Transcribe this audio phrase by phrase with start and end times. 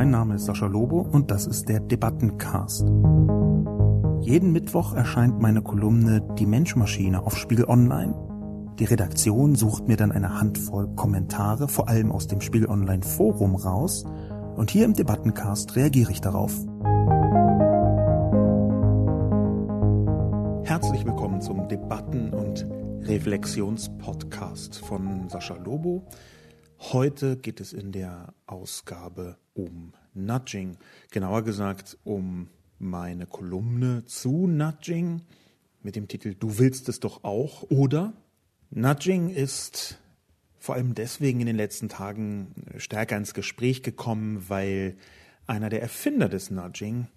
[0.00, 2.88] Mein Name ist Sascha Lobo und das ist der Debattencast.
[4.22, 8.14] Jeden Mittwoch erscheint meine Kolumne Die Menschmaschine auf Spiegel Online.
[8.78, 13.54] Die Redaktion sucht mir dann eine Handvoll Kommentare, vor allem aus dem Spiegel Online Forum
[13.54, 14.06] raus,
[14.56, 16.54] und hier im Debattencast reagiere ich darauf.
[20.64, 22.66] Herzlich willkommen zum Debatten- und
[23.06, 26.06] Reflexionspodcast von Sascha Lobo.
[26.80, 30.76] Heute geht es in der Ausgabe um Nudging,
[31.10, 35.22] genauer gesagt um meine Kolumne zu Nudging
[35.82, 38.12] mit dem Titel Du willst es doch auch oder
[38.70, 39.98] Nudging ist
[40.60, 44.96] vor allem deswegen in den letzten Tagen stärker ins Gespräch gekommen, weil
[45.46, 47.08] einer der Erfinder des Nudging,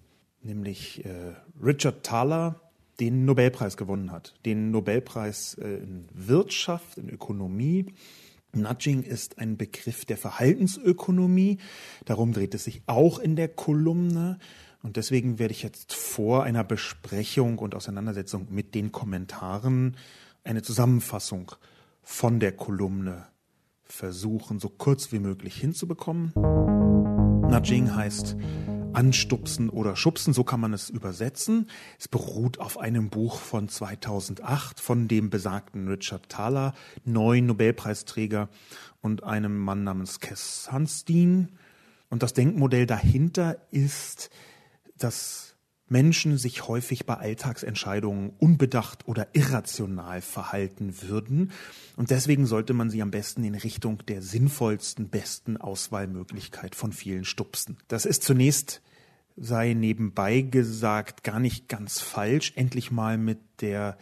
[0.42, 2.60] nämlich äh, Richard Thaler,
[3.00, 4.34] den Nobelpreis gewonnen hat.
[4.46, 7.92] Den Nobelpreis äh, in Wirtschaft, in Ökonomie
[8.56, 11.58] Nudging ist ein Begriff der Verhaltensökonomie.
[12.04, 14.38] Darum dreht es sich auch in der Kolumne.
[14.82, 19.96] Und deswegen werde ich jetzt vor einer Besprechung und Auseinandersetzung mit den Kommentaren
[20.44, 21.52] eine Zusammenfassung
[22.02, 23.26] von der Kolumne
[23.82, 26.32] versuchen, so kurz wie möglich hinzubekommen.
[26.34, 28.36] Nudging heißt
[28.94, 31.68] anstupsen oder schubsen, so kann man es übersetzen.
[31.98, 38.48] Es beruht auf einem Buch von 2008 von dem besagten Richard Thaler, neun Nobelpreisträger
[39.00, 41.50] und einem Mann namens Cass Sunstein.
[42.10, 44.30] Und das Denkmodell dahinter ist,
[44.98, 45.53] dass
[45.94, 51.52] Menschen sich häufig bei Alltagsentscheidungen unbedacht oder irrational verhalten würden.
[51.94, 57.24] Und deswegen sollte man sie am besten in Richtung der sinnvollsten, besten Auswahlmöglichkeit von vielen
[57.24, 57.76] stupsen.
[57.86, 58.82] Das ist zunächst
[59.36, 63.96] sei nebenbei gesagt gar nicht ganz falsch, endlich mal mit der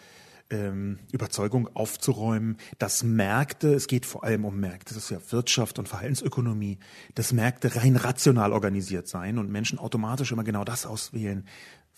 [0.52, 5.78] ähm, Überzeugung aufzuräumen, dass Märkte, es geht vor allem um Märkte, das ist ja Wirtschaft
[5.78, 6.78] und Verhaltensökonomie,
[7.14, 11.46] dass Märkte rein rational organisiert seien und Menschen automatisch immer genau das auswählen,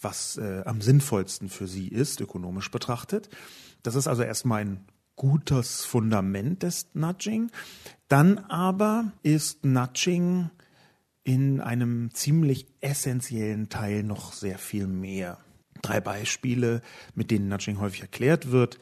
[0.04, 3.28] was äh, am sinnvollsten für sie ist, ökonomisch betrachtet.
[3.82, 4.84] Das ist also erstmal ein
[5.16, 7.50] gutes Fundament des Nudging.
[8.08, 10.50] Dann aber ist Nudging
[11.24, 15.38] in einem ziemlich essentiellen Teil noch sehr viel mehr
[15.82, 16.82] drei Beispiele,
[17.14, 18.78] mit denen Nudging häufig erklärt wird.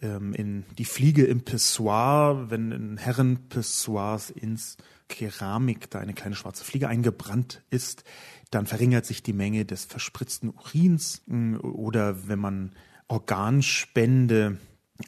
[0.00, 4.76] Ähm, in die Fliege im Pissoir, wenn in Herrenpissoirs ins
[5.08, 8.04] Keramik da eine kleine schwarze Fliege eingebrannt ist,
[8.50, 11.22] dann verringert sich die Menge des verspritzten Urins.
[11.62, 12.72] Oder wenn man
[13.08, 14.58] Organspende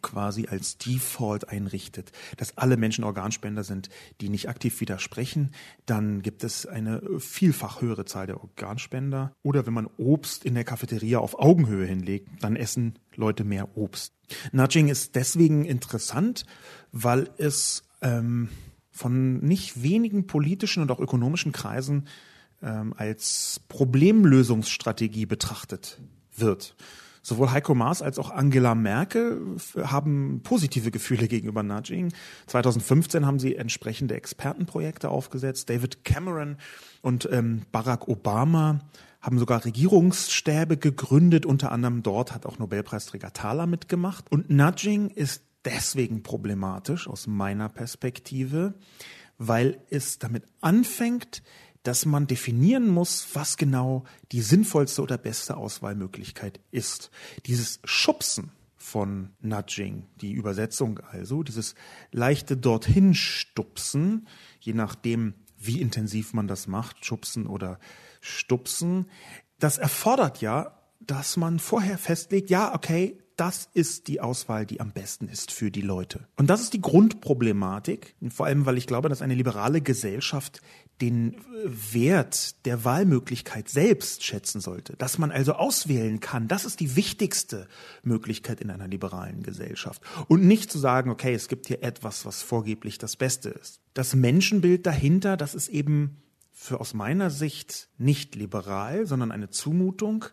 [0.02, 3.88] quasi als Default einrichtet, dass alle Menschen Organspender sind,
[4.20, 5.52] die nicht aktiv widersprechen,
[5.86, 9.32] dann gibt es eine vielfach höhere Zahl der Organspender.
[9.42, 14.12] Oder wenn man Obst in der Cafeteria auf Augenhöhe hinlegt, dann essen Leute mehr Obst.
[14.52, 16.44] Nudging ist deswegen interessant,
[16.92, 18.50] weil es ähm,
[18.90, 22.08] von nicht wenigen politischen und auch ökonomischen Kreisen
[22.62, 26.00] ähm, als Problemlösungsstrategie betrachtet
[26.36, 26.74] wird.
[27.22, 32.12] Sowohl Heiko Maas als auch Angela Merkel haben positive Gefühle gegenüber Nudging.
[32.46, 35.68] 2015 haben sie entsprechende Expertenprojekte aufgesetzt.
[35.68, 36.56] David Cameron
[37.02, 38.80] und ähm, Barack Obama
[39.20, 41.44] haben sogar Regierungsstäbe gegründet.
[41.44, 44.30] Unter anderem dort hat auch Nobelpreisträger Thaler mitgemacht.
[44.30, 48.74] Und Nudging ist deswegen problematisch aus meiner Perspektive,
[49.36, 51.42] weil es damit anfängt,
[51.82, 57.10] dass man definieren muss, was genau die sinnvollste oder beste Auswahlmöglichkeit ist.
[57.46, 61.74] Dieses Schubsen von Nudging, die Übersetzung also, dieses
[62.10, 64.26] leichte dorthin stupsen,
[64.60, 67.78] je nachdem, wie intensiv man das macht, schubsen oder
[68.20, 69.06] stupsen,
[69.58, 74.90] das erfordert ja, dass man vorher festlegt, ja, okay, das ist die Auswahl, die am
[74.90, 76.26] besten ist für die Leute.
[76.36, 80.60] Und das ist die Grundproblematik, vor allem weil ich glaube, dass eine liberale Gesellschaft
[81.00, 86.96] den Wert der Wahlmöglichkeit selbst schätzen sollte, dass man also auswählen kann, das ist die
[86.96, 87.68] wichtigste
[88.02, 90.02] Möglichkeit in einer liberalen Gesellschaft.
[90.26, 93.80] Und nicht zu sagen, okay, es gibt hier etwas, was vorgeblich das Beste ist.
[93.94, 96.22] Das Menschenbild dahinter, das ist eben
[96.52, 100.24] für aus meiner Sicht nicht liberal, sondern eine Zumutung,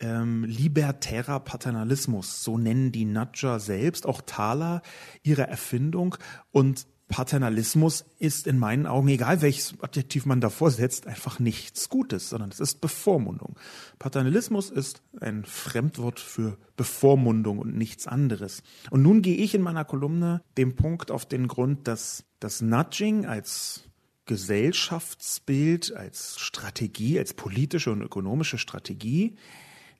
[0.00, 4.82] ähm, libertärer Paternalismus, so nennen die Nudger selbst, auch Thaler,
[5.22, 6.16] ihre Erfindung.
[6.52, 12.30] Und Paternalismus ist in meinen Augen, egal welches Adjektiv man davor setzt, einfach nichts Gutes,
[12.30, 13.56] sondern es ist Bevormundung.
[13.98, 18.62] Paternalismus ist ein Fremdwort für Bevormundung und nichts anderes.
[18.90, 23.26] Und nun gehe ich in meiner Kolumne dem Punkt auf den Grund, dass das Nudging
[23.26, 23.84] als
[24.26, 29.36] Gesellschaftsbild, als Strategie, als politische und ökonomische Strategie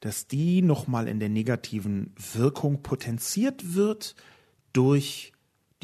[0.05, 4.15] dass die nochmal in der negativen Wirkung potenziert wird
[4.75, 5.33] durch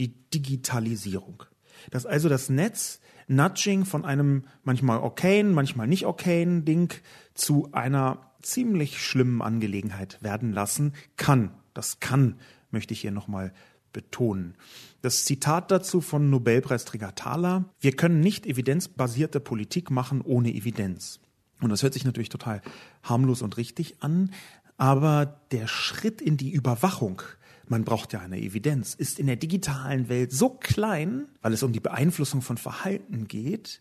[0.00, 1.44] die Digitalisierung.
[1.90, 6.92] Dass also das Netz Nudging von einem manchmal okayen, manchmal nicht okayen Ding
[7.34, 11.52] zu einer ziemlich schlimmen Angelegenheit werden lassen kann.
[11.74, 13.52] Das kann, möchte ich hier nochmal
[13.92, 14.56] betonen.
[15.02, 21.20] Das Zitat dazu von Nobelpreisträger Thaler, wir können nicht evidenzbasierte Politik machen ohne Evidenz.
[21.60, 22.62] Und das hört sich natürlich total
[23.02, 24.32] harmlos und richtig an,
[24.76, 27.22] aber der Schritt in die Überwachung,
[27.70, 31.72] man braucht ja eine Evidenz, ist in der digitalen Welt so klein, weil es um
[31.72, 33.80] die Beeinflussung von Verhalten geht,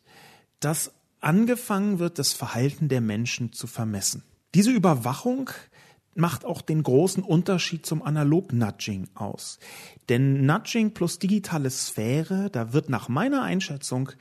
[0.59, 4.23] dass angefangen wird, das Verhalten der Menschen zu vermessen.
[4.53, 5.49] Diese Überwachung
[6.15, 9.59] macht auch den großen Unterschied zum Analog-Nudging aus.
[10.07, 14.11] Denn Nudging plus digitale Sphäre, da wird nach meiner Einschätzung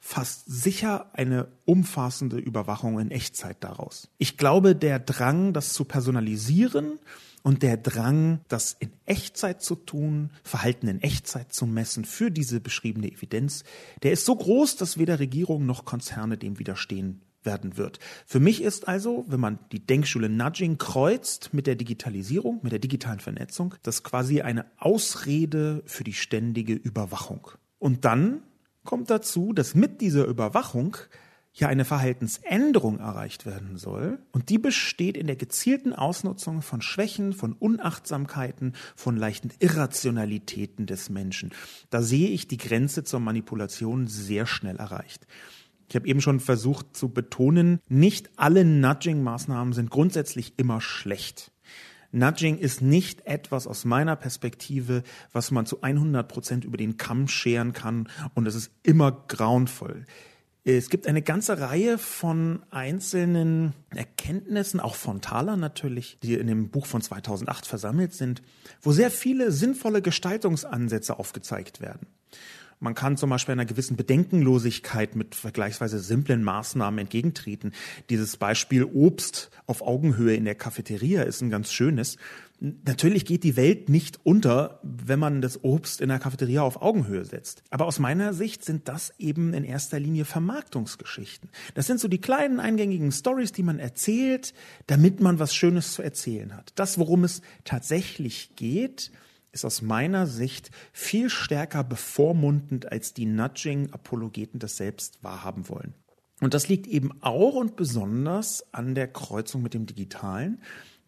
[0.00, 4.08] fast sicher eine umfassende Überwachung in Echtzeit daraus.
[4.18, 6.98] Ich glaube, der Drang, das zu personalisieren
[7.42, 12.60] und der Drang, das in Echtzeit zu tun, Verhalten in Echtzeit zu messen für diese
[12.60, 13.64] beschriebene Evidenz,
[14.02, 17.98] der ist so groß, dass weder Regierung noch Konzerne dem widerstehen werden wird.
[18.26, 22.78] Für mich ist also, wenn man die Denkschule Nudging kreuzt mit der Digitalisierung, mit der
[22.78, 27.48] digitalen Vernetzung, das quasi eine Ausrede für die ständige Überwachung.
[27.78, 28.42] Und dann
[28.84, 30.96] kommt dazu, dass mit dieser Überwachung
[31.58, 34.18] ja eine Verhaltensänderung erreicht werden soll.
[34.32, 41.10] Und die besteht in der gezielten Ausnutzung von Schwächen, von Unachtsamkeiten, von leichten Irrationalitäten des
[41.10, 41.50] Menschen.
[41.90, 45.26] Da sehe ich die Grenze zur Manipulation sehr schnell erreicht.
[45.88, 51.50] Ich habe eben schon versucht zu betonen, nicht alle Nudging-Maßnahmen sind grundsätzlich immer schlecht.
[52.10, 55.02] Nudging ist nicht etwas aus meiner Perspektive,
[55.32, 60.06] was man zu 100 Prozent über den Kamm scheren kann und es ist immer grauenvoll.
[60.76, 66.68] Es gibt eine ganze Reihe von einzelnen Erkenntnissen, auch von Thaler natürlich, die in dem
[66.68, 68.42] Buch von 2008 versammelt sind,
[68.82, 72.06] wo sehr viele sinnvolle Gestaltungsansätze aufgezeigt werden.
[72.80, 77.72] Man kann zum Beispiel einer gewissen Bedenkenlosigkeit mit vergleichsweise simplen Maßnahmen entgegentreten.
[78.10, 82.18] Dieses Beispiel Obst auf Augenhöhe in der Cafeteria ist ein ganz schönes.
[82.60, 87.24] Natürlich geht die Welt nicht unter, wenn man das Obst in der Cafeteria auf Augenhöhe
[87.24, 87.62] setzt.
[87.70, 91.50] Aber aus meiner Sicht sind das eben in erster Linie Vermarktungsgeschichten.
[91.74, 94.54] Das sind so die kleinen eingängigen Stories, die man erzählt,
[94.88, 96.72] damit man was Schönes zu erzählen hat.
[96.74, 99.12] Das, worum es tatsächlich geht,
[99.52, 105.94] ist aus meiner Sicht viel stärker bevormundend, als die Nudging-Apologeten das selbst wahrhaben wollen.
[106.40, 110.60] Und das liegt eben auch und besonders an der Kreuzung mit dem Digitalen.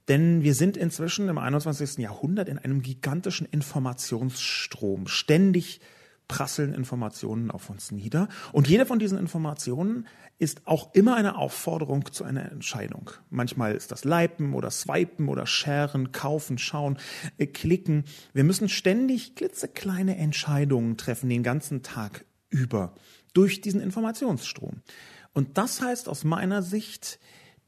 [0.08, 1.98] Denn wir sind inzwischen im 21.
[1.98, 5.06] Jahrhundert in einem gigantischen Informationsstrom.
[5.06, 5.80] Ständig
[6.30, 8.28] prasseln Informationen auf uns nieder.
[8.52, 10.06] Und jede von diesen Informationen
[10.38, 13.10] ist auch immer eine Aufforderung zu einer Entscheidung.
[13.30, 16.98] Manchmal ist das Lipen oder Swipen oder Sharen, Kaufen, Schauen,
[17.36, 18.04] äh, Klicken.
[18.32, 22.94] Wir müssen ständig klitzekleine Entscheidungen treffen, den ganzen Tag über,
[23.34, 24.82] durch diesen Informationsstrom.
[25.32, 27.18] Und das heißt aus meiner Sicht,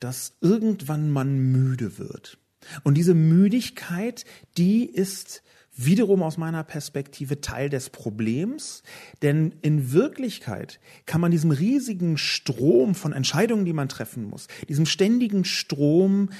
[0.02, 2.38] dass irgendwann man müde wird.
[2.82, 4.24] Und diese Müdigkeit,
[4.56, 5.42] die ist
[5.74, 8.82] wiederum aus meiner Perspektive Teil des Problems,
[9.22, 14.86] denn in Wirklichkeit kann man diesem riesigen Strom von Entscheidungen, die man treffen muss, diesem
[14.86, 16.30] ständigen Strom,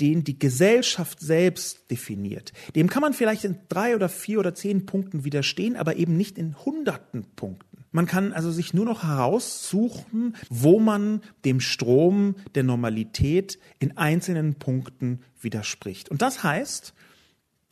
[0.00, 4.86] den die Gesellschaft selbst definiert, dem kann man vielleicht in drei oder vier oder zehn
[4.86, 7.71] Punkten widerstehen, aber eben nicht in hunderten Punkten.
[7.92, 14.54] Man kann also sich nur noch heraussuchen, wo man dem Strom der Normalität in einzelnen
[14.54, 16.08] Punkten widerspricht.
[16.08, 16.94] Und das heißt,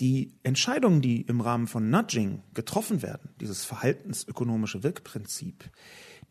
[0.00, 5.71] die Entscheidungen, die im Rahmen von Nudging getroffen werden, dieses verhaltensökonomische Wirkprinzip,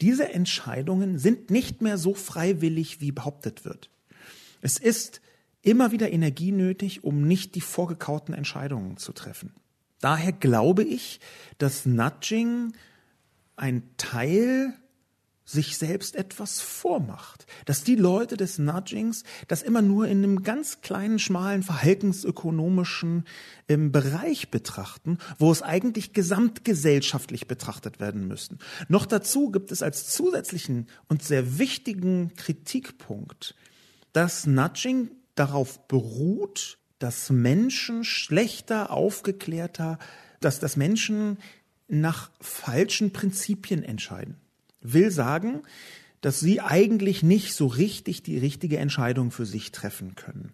[0.01, 3.89] diese Entscheidungen sind nicht mehr so freiwillig, wie behauptet wird.
[4.61, 5.21] Es ist
[5.61, 9.53] immer wieder Energie nötig, um nicht die vorgekauten Entscheidungen zu treffen.
[9.99, 11.19] Daher glaube ich,
[11.57, 12.73] dass Nudging
[13.59, 14.73] ein Teil
[15.49, 17.47] sich selbst etwas vormacht.
[17.65, 23.25] Dass die Leute des Nudgings das immer nur in einem ganz kleinen, schmalen, verhaltensökonomischen
[23.67, 28.59] ähm, Bereich betrachten, wo es eigentlich gesamtgesellschaftlich betrachtet werden müssten.
[28.89, 33.55] Noch dazu gibt es als zusätzlichen und sehr wichtigen Kritikpunkt,
[34.13, 39.97] dass Nudging darauf beruht, dass Menschen schlechter, aufgeklärter,
[40.41, 41.37] dass, dass Menschen
[41.89, 44.37] nach falschen Prinzipien entscheiden
[44.81, 45.61] will sagen,
[46.21, 50.53] dass sie eigentlich nicht so richtig die richtige Entscheidung für sich treffen können.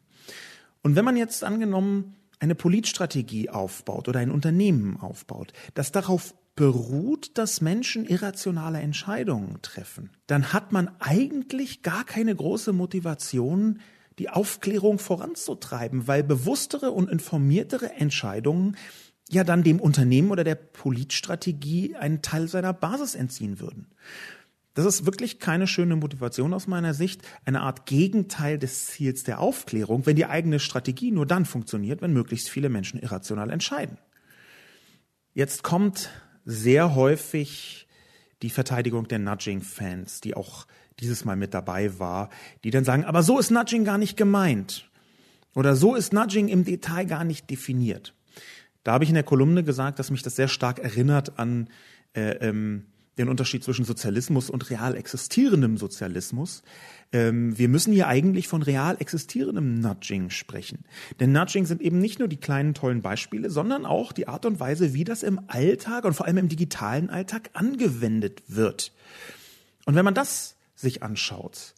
[0.83, 7.37] Und wenn man jetzt angenommen eine Politstrategie aufbaut oder ein Unternehmen aufbaut, das darauf beruht,
[7.37, 13.79] dass Menschen irrationale Entscheidungen treffen, dann hat man eigentlich gar keine große Motivation,
[14.19, 18.77] die Aufklärung voranzutreiben, weil bewusstere und informiertere Entscheidungen
[19.29, 23.87] ja dann dem Unternehmen oder der Politstrategie einen Teil seiner Basis entziehen würden.
[24.75, 29.39] Das ist wirklich keine schöne Motivation aus meiner Sicht, eine Art Gegenteil des Ziels der
[29.39, 33.97] Aufklärung, wenn die eigene Strategie nur dann funktioniert, wenn möglichst viele Menschen irrational entscheiden.
[35.33, 36.09] Jetzt kommt
[36.43, 37.87] sehr häufig
[38.41, 40.67] die Verteidigung der Nudging-Fans, die auch
[40.99, 42.29] dieses Mal mit dabei war,
[42.63, 44.89] die dann sagen, aber so ist Nudging gar nicht gemeint.
[45.53, 48.14] Oder so ist Nudging im Detail gar nicht definiert.
[48.85, 51.69] Da habe ich in der Kolumne gesagt, dass mich das sehr stark erinnert an
[52.13, 52.85] äh, ähm,
[53.17, 56.61] den Unterschied zwischen Sozialismus und real existierendem Sozialismus.
[57.11, 60.85] Ähm, wir müssen hier eigentlich von real existierendem Nudging sprechen.
[61.19, 64.59] Denn Nudging sind eben nicht nur die kleinen tollen Beispiele, sondern auch die Art und
[64.59, 68.93] Weise, wie das im Alltag und vor allem im digitalen Alltag angewendet wird.
[69.85, 71.73] Und wenn man das sich anschaut,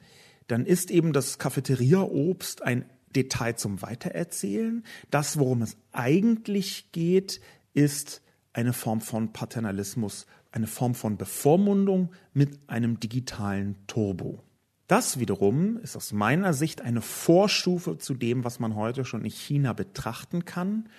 [0.48, 2.84] dann ist eben das Cafeteria-Obst ein
[3.18, 4.84] Detail zum Weitererzählen.
[5.12, 7.42] Das, worum es eigentlich geht,
[7.74, 8.22] ist
[8.54, 10.26] eine Form von Paternalismus
[10.58, 14.44] eine Form von Bevormundung mit einem digitalen Turbo.
[14.88, 19.32] Das wiederum ist aus meiner Sicht eine Vorstufe zu dem, was man heute schon in
[19.32, 20.90] China betrachten kann.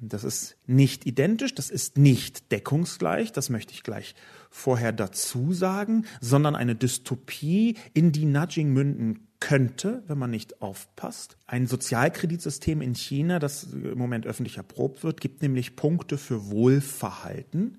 [0.00, 4.14] Das ist nicht identisch, das ist nicht deckungsgleich, das möchte ich gleich
[4.48, 11.36] vorher dazu sagen, sondern eine Dystopie, in die Nudging münden könnte, wenn man nicht aufpasst.
[11.46, 17.78] Ein Sozialkreditsystem in China, das im Moment öffentlich erprobt wird, gibt nämlich Punkte für Wohlverhalten.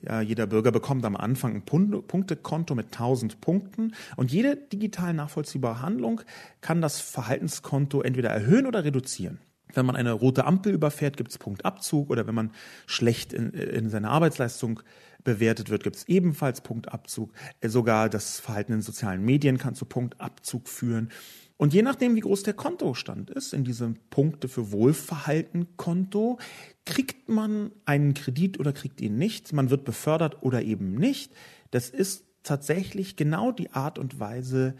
[0.00, 5.82] Ja, jeder Bürger bekommt am Anfang ein Punktekonto mit 1000 Punkten und jede digital nachvollziehbare
[5.82, 6.20] Handlung
[6.60, 9.38] kann das Verhaltenskonto entweder erhöhen oder reduzieren.
[9.74, 12.52] Wenn man eine rote Ampel überfährt, gibt es Punktabzug oder wenn man
[12.86, 14.80] schlecht in, in seiner Arbeitsleistung
[15.24, 17.32] bewertet wird, gibt es ebenfalls Punktabzug.
[17.62, 21.10] Sogar das Verhalten in sozialen Medien kann zu Punktabzug führen.
[21.58, 26.38] Und je nachdem, wie groß der Kontostand ist, in diesem Punkte für Wohlverhalten Konto,
[26.86, 29.52] kriegt man einen Kredit oder kriegt ihn nicht.
[29.52, 31.32] Man wird befördert oder eben nicht.
[31.72, 34.76] Das ist tatsächlich genau die Art und Weise,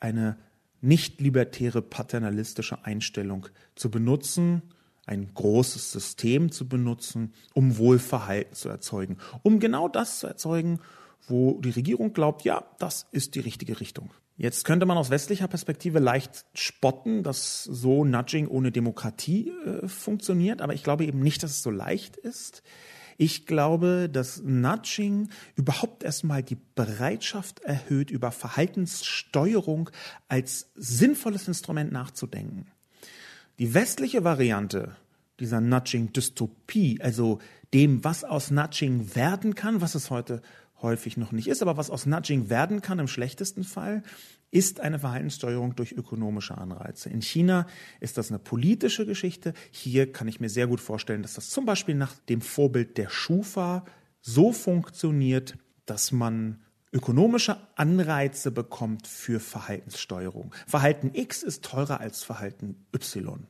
[0.00, 0.36] eine
[0.86, 4.62] nicht libertäre paternalistische Einstellung zu benutzen,
[5.04, 10.80] ein großes System zu benutzen, um Wohlverhalten zu erzeugen, um genau das zu erzeugen,
[11.28, 14.10] wo die Regierung glaubt, ja, das ist die richtige Richtung.
[14.36, 20.60] Jetzt könnte man aus westlicher Perspektive leicht spotten, dass so Nudging ohne Demokratie äh, funktioniert,
[20.60, 22.62] aber ich glaube eben nicht, dass es so leicht ist.
[23.18, 29.90] Ich glaube, dass Nudging überhaupt erstmal die Bereitschaft erhöht, über Verhaltenssteuerung
[30.28, 32.66] als sinnvolles Instrument nachzudenken.
[33.58, 34.96] Die westliche Variante
[35.40, 37.38] dieser Nudging-Dystopie, also
[37.74, 40.42] dem, was aus Nudging werden kann, was es heute
[40.86, 44.02] häufig noch nicht ist, aber was aus Nudging werden kann im schlechtesten Fall,
[44.52, 47.10] ist eine Verhaltenssteuerung durch ökonomische Anreize.
[47.10, 47.66] In China
[48.00, 49.52] ist das eine politische Geschichte.
[49.72, 53.10] Hier kann ich mir sehr gut vorstellen, dass das zum Beispiel nach dem Vorbild der
[53.10, 53.84] Schufa
[54.20, 56.60] so funktioniert, dass man
[56.92, 60.54] ökonomische Anreize bekommt für Verhaltenssteuerung.
[60.66, 63.46] Verhalten X ist teurer als Verhalten Y.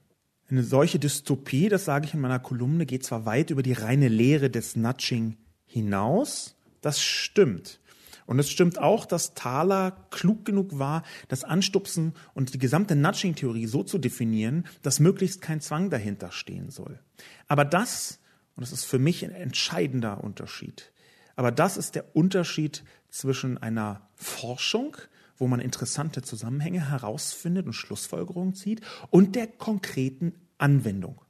[0.48, 4.08] Eine solche Dystopie, das sage ich in meiner Kolumne, geht zwar weit über die reine
[4.08, 6.55] Lehre des Nudging hinaus,
[6.86, 7.80] das stimmt.
[8.26, 13.66] Und es stimmt auch, dass Thaler klug genug war, das Anstupsen und die gesamte Nudging-Theorie
[13.66, 17.00] so zu definieren, dass möglichst kein Zwang dahinter stehen soll.
[17.48, 18.20] Aber das,
[18.54, 20.92] und das ist für mich ein entscheidender Unterschied,
[21.34, 24.96] aber das ist der Unterschied zwischen einer Forschung,
[25.36, 31.20] wo man interessante Zusammenhänge herausfindet und Schlussfolgerungen zieht, und der konkreten Anwendung.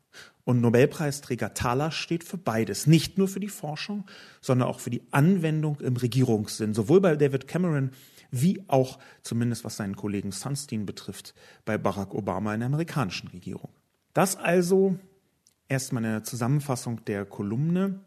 [0.47, 2.87] Und Nobelpreisträger Thaler steht für beides.
[2.87, 4.05] Nicht nur für die Forschung,
[4.41, 6.73] sondern auch für die Anwendung im Regierungssinn.
[6.73, 7.91] Sowohl bei David Cameron
[8.31, 11.35] wie auch, zumindest was seinen Kollegen Sunstein betrifft,
[11.65, 13.71] bei Barack Obama in der amerikanischen Regierung.
[14.13, 14.97] Das also
[15.69, 17.99] erstmal eine Zusammenfassung der Kolumne.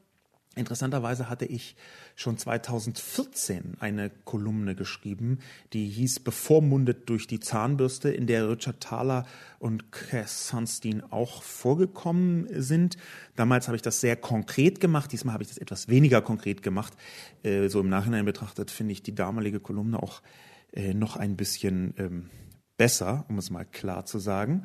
[0.60, 1.76] Interessanterweise hatte ich
[2.16, 5.40] schon 2014 eine Kolumne geschrieben,
[5.74, 9.26] die hieß Bevormundet durch die Zahnbürste, in der Richard Thaler
[9.58, 12.98] und Cass Sunstein auch vorgekommen sind.
[13.36, 16.94] Damals habe ich das sehr konkret gemacht, diesmal habe ich das etwas weniger konkret gemacht.
[17.44, 20.22] Äh, so im Nachhinein betrachtet finde ich die damalige Kolumne auch
[20.74, 22.30] äh, noch ein bisschen ähm,
[22.78, 24.64] besser, um es mal klar zu sagen.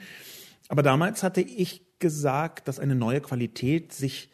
[0.69, 4.31] Aber damals hatte ich gesagt, dass eine neue Qualität sich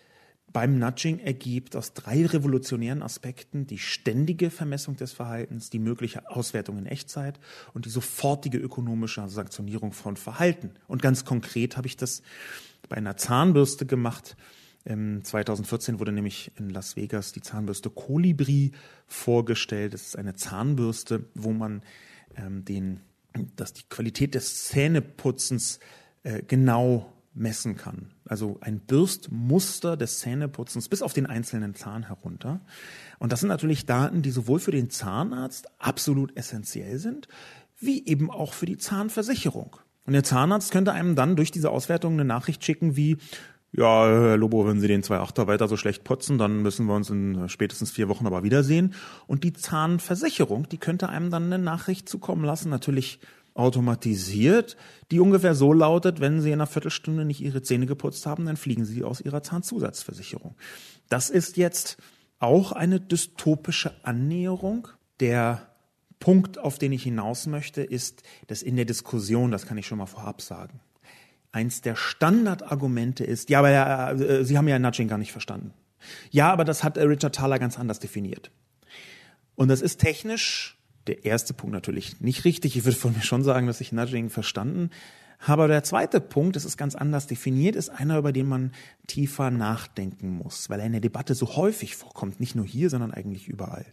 [0.53, 6.79] beim Nudging ergibt aus drei revolutionären Aspekten die ständige Vermessung des Verhaltens, die mögliche Auswertung
[6.79, 7.39] in Echtzeit
[7.73, 10.73] und die sofortige ökonomische Sanktionierung von Verhalten.
[10.89, 12.23] Und ganz konkret habe ich das
[12.89, 14.37] bei einer Zahnbürste gemacht.
[14.85, 18.73] 2014 wurde nämlich in Las Vegas die Zahnbürste Colibri
[19.07, 19.93] vorgestellt.
[19.93, 21.83] Das ist eine Zahnbürste, wo man
[22.35, 23.01] ähm, den,
[23.57, 25.81] dass die Qualität des Zähneputzens
[26.23, 28.13] äh, genau messen kann.
[28.25, 32.61] Also ein Bürstmuster des Zähneputzens bis auf den einzelnen Zahn herunter.
[33.19, 37.29] Und das sind natürlich Daten, die sowohl für den Zahnarzt absolut essentiell sind,
[37.79, 39.77] wie eben auch für die Zahnversicherung.
[40.07, 43.19] Und der Zahnarzt könnte einem dann durch diese Auswertung eine Nachricht schicken wie,
[43.73, 47.11] ja, Herr Lobo, wenn Sie den 2.8er weiter so schlecht putzen, dann müssen wir uns
[47.11, 48.95] in spätestens vier Wochen aber wiedersehen.
[49.29, 53.21] Und die Zahnversicherung, die könnte einem dann eine Nachricht zukommen lassen, natürlich
[53.55, 54.77] automatisiert,
[55.11, 58.57] die ungefähr so lautet, wenn Sie in einer Viertelstunde nicht Ihre Zähne geputzt haben, dann
[58.57, 60.55] fliegen Sie aus Ihrer Zahnzusatzversicherung.
[61.09, 61.99] Das ist jetzt
[62.39, 64.89] auch eine dystopische Annäherung.
[65.21, 65.69] Der
[66.21, 69.99] Punkt, auf den ich hinaus möchte, ist, dass in der Diskussion, das kann ich schon
[69.99, 70.81] mal vorab sagen,
[71.53, 75.73] eins der Standardargumente ist, ja, aber ja, äh, Sie haben ja Nudging gar nicht verstanden.
[76.31, 78.51] Ja, aber das hat äh, Richard Thaler ganz anders definiert.
[79.55, 80.80] Und das ist technisch
[81.11, 82.77] der erste Punkt natürlich nicht richtig.
[82.77, 84.91] Ich würde von mir schon sagen, dass ich Nudging verstanden
[85.41, 85.63] habe.
[85.63, 88.73] Aber der zweite Punkt, das ist ganz anders definiert, ist einer, über den man
[89.07, 93.11] tiefer nachdenken muss, weil er in der Debatte so häufig vorkommt, nicht nur hier, sondern
[93.11, 93.87] eigentlich überall.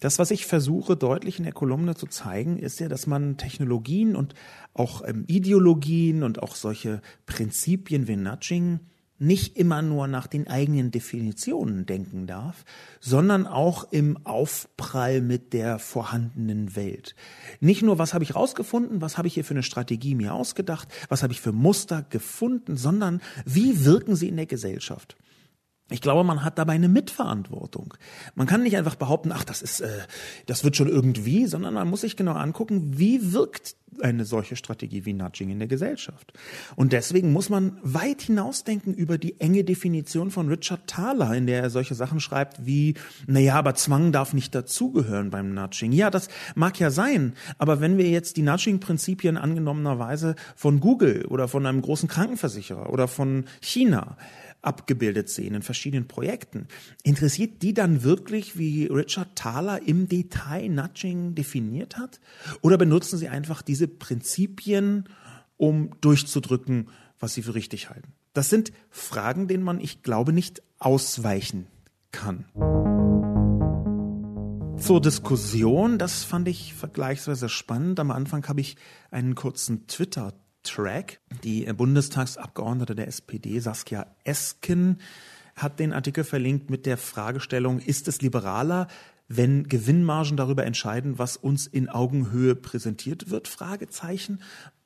[0.00, 4.16] Das, was ich versuche deutlich in der Kolumne zu zeigen, ist ja, dass man Technologien
[4.16, 4.34] und
[4.72, 8.80] auch ähm, Ideologien und auch solche Prinzipien wie Nudging
[9.18, 12.64] nicht immer nur nach den eigenen Definitionen denken darf,
[13.00, 17.14] sondern auch im Aufprall mit der vorhandenen Welt.
[17.60, 20.88] Nicht nur, was habe ich rausgefunden, was habe ich hier für eine Strategie mir ausgedacht,
[21.08, 25.16] was habe ich für Muster gefunden, sondern wie wirken sie in der Gesellschaft.
[25.90, 27.94] Ich glaube, man hat dabei eine Mitverantwortung.
[28.34, 29.88] Man kann nicht einfach behaupten, ach, das ist, äh,
[30.46, 35.04] das wird schon irgendwie, sondern man muss sich genau angucken, wie wirkt eine solche Strategie
[35.04, 36.32] wie Nudging in der Gesellschaft.
[36.76, 41.62] Und deswegen muss man weit hinausdenken über die enge Definition von Richard Thaler, in der
[41.62, 42.94] er solche Sachen schreibt wie,
[43.26, 45.92] na ja, aber Zwang darf nicht dazugehören beim Nudging.
[45.92, 51.48] Ja, das mag ja sein, aber wenn wir jetzt die Nudging-Prinzipien angenommenerweise von Google oder
[51.48, 54.16] von einem großen Krankenversicherer oder von China
[54.62, 56.66] abgebildet sehen in verschiedenen Projekten.
[57.02, 62.20] Interessiert die dann wirklich, wie Richard Thaler im Detail Nudging definiert hat?
[62.60, 65.08] Oder benutzen sie einfach diese Prinzipien,
[65.56, 68.12] um durchzudrücken, was sie für richtig halten?
[68.34, 71.66] Das sind Fragen, denen man, ich glaube, nicht ausweichen
[72.12, 72.44] kann.
[74.78, 77.98] Zur Diskussion, das fand ich vergleichsweise spannend.
[77.98, 78.76] Am Anfang habe ich
[79.10, 80.34] einen kurzen Twitter
[80.68, 81.20] Track.
[81.44, 84.98] Die Bundestagsabgeordnete der SPD, Saskia Esken,
[85.56, 88.86] hat den Artikel verlinkt mit der Fragestellung, ist es liberaler,
[89.28, 93.46] wenn Gewinnmargen darüber entscheiden, was uns in Augenhöhe präsentiert wird?
[93.46, 94.40] Fragezeichen.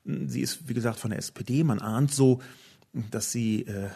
[0.04, 1.62] Sie ist, wie gesagt, von der SPD.
[1.62, 2.40] Man ahnt so,
[2.92, 3.88] dass sie äh,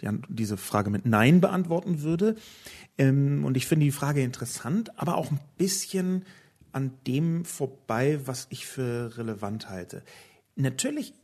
[0.00, 2.36] die, diese Frage mit Nein beantworten würde.
[2.98, 6.24] Ähm, und ich finde die Frage interessant, aber auch ein bisschen
[6.72, 10.02] an dem vorbei, was ich für relevant halte.
[10.56, 11.14] Natürlich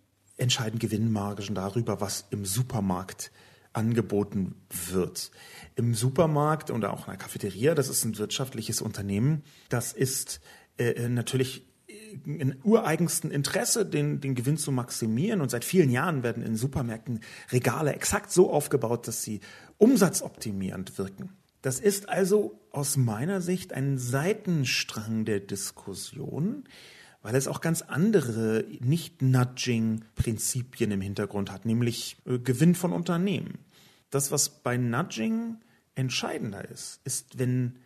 [0.40, 3.31] entscheiden Gewinnmargen darüber, was im Supermarkt
[3.72, 4.57] angeboten
[4.90, 5.31] wird.
[5.76, 10.40] Im Supermarkt und auch in der Cafeteria, das ist ein wirtschaftliches Unternehmen, das ist
[10.76, 11.66] äh, äh natürlich
[12.24, 15.40] in ureigensten Interesse, den, den Gewinn zu maximieren.
[15.40, 17.20] Und seit vielen Jahren werden in Supermärkten
[17.53, 19.40] Regale exakt so aufgebaut, dass sie
[19.79, 21.31] umsatzoptimierend wirken.
[21.62, 26.64] Das ist also aus meiner Sicht ein Seitenstrang der Diskussion,
[27.22, 33.59] weil es auch ganz andere Nicht-Nudging-Prinzipien im Hintergrund hat, nämlich äh, Gewinn von Unternehmen.
[34.11, 35.56] Das, was bei Nudging
[35.94, 37.76] entscheidender ist, ist, wenn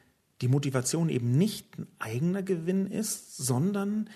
[0.41, 4.11] die Motivation eben nicht ein eigener Gewinn ist, sondern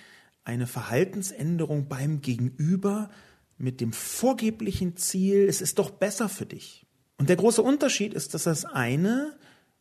[0.44, 3.11] eine Verhaltensänderung beim Gegenüber
[3.59, 6.87] mit dem vorgeblichen Ziel, es ist doch besser für dich.
[7.18, 9.37] Und der große Unterschied ist, dass das eine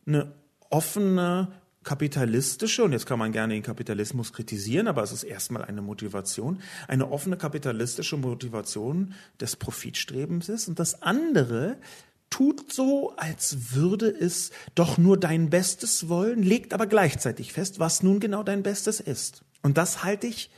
[0.08, 0.32] eine
[0.70, 1.52] offene
[1.84, 6.60] kapitalistische, und jetzt kann man gerne den Kapitalismus kritisieren, aber es ist erstmal eine Motivation,
[6.86, 10.68] eine offene kapitalistische Motivation des Profitstrebens ist.
[10.68, 11.78] Und das andere
[12.30, 18.02] tut so, als würde es doch nur dein Bestes wollen, legt aber gleichzeitig fest, was
[18.02, 19.44] nun genau dein Bestes ist.
[19.62, 20.50] Und das halte ich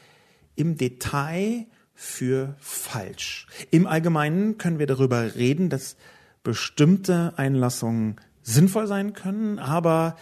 [0.56, 3.46] im Detail für falsch.
[3.70, 5.96] Im Allgemeinen können wir darüber reden, dass
[6.42, 10.16] bestimmte Einlassungen sinnvoll sein können, aber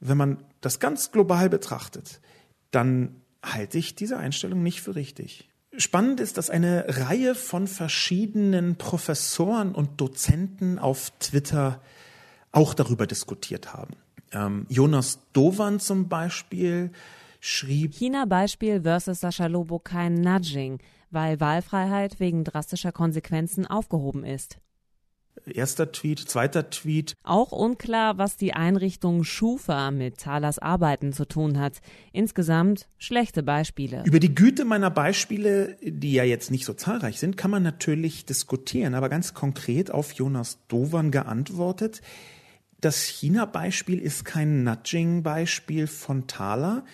[0.00, 2.20] wenn man das ganz global betrachtet,
[2.70, 5.48] dann halte ich diese Einstellung nicht für richtig.
[5.76, 11.80] Spannend ist, dass eine Reihe von verschiedenen Professoren und Dozenten auf Twitter
[12.52, 13.94] auch darüber diskutiert haben.
[14.32, 16.90] Ähm, Jonas Dovan zum Beispiel
[17.40, 20.80] schrieb China-Beispiel versus Sascha Lobo kein Nudging,
[21.10, 24.58] weil Wahlfreiheit wegen drastischer Konsequenzen aufgehoben ist.
[25.46, 27.14] Erster Tweet, zweiter Tweet.
[27.22, 31.78] Auch unklar, was die Einrichtung Schufa mit Thalers Arbeiten zu tun hat.
[32.12, 34.02] Insgesamt schlechte Beispiele.
[34.04, 38.26] Über die Güte meiner Beispiele, die ja jetzt nicht so zahlreich sind, kann man natürlich
[38.26, 38.94] diskutieren.
[38.94, 42.00] Aber ganz konkret auf Jonas Dovan geantwortet.
[42.80, 46.84] Das China-Beispiel ist kein Nudging-Beispiel von Thaler,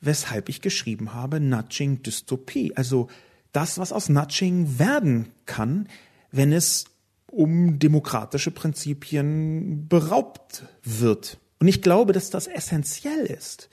[0.00, 2.76] weshalb ich geschrieben habe Nudging-Dystopie.
[2.76, 3.08] Also
[3.52, 5.88] das, was aus Nudging werden kann,
[6.30, 6.86] wenn es
[7.30, 11.38] um demokratische Prinzipien beraubt wird.
[11.60, 13.68] Und ich glaube, dass das essentiell ist.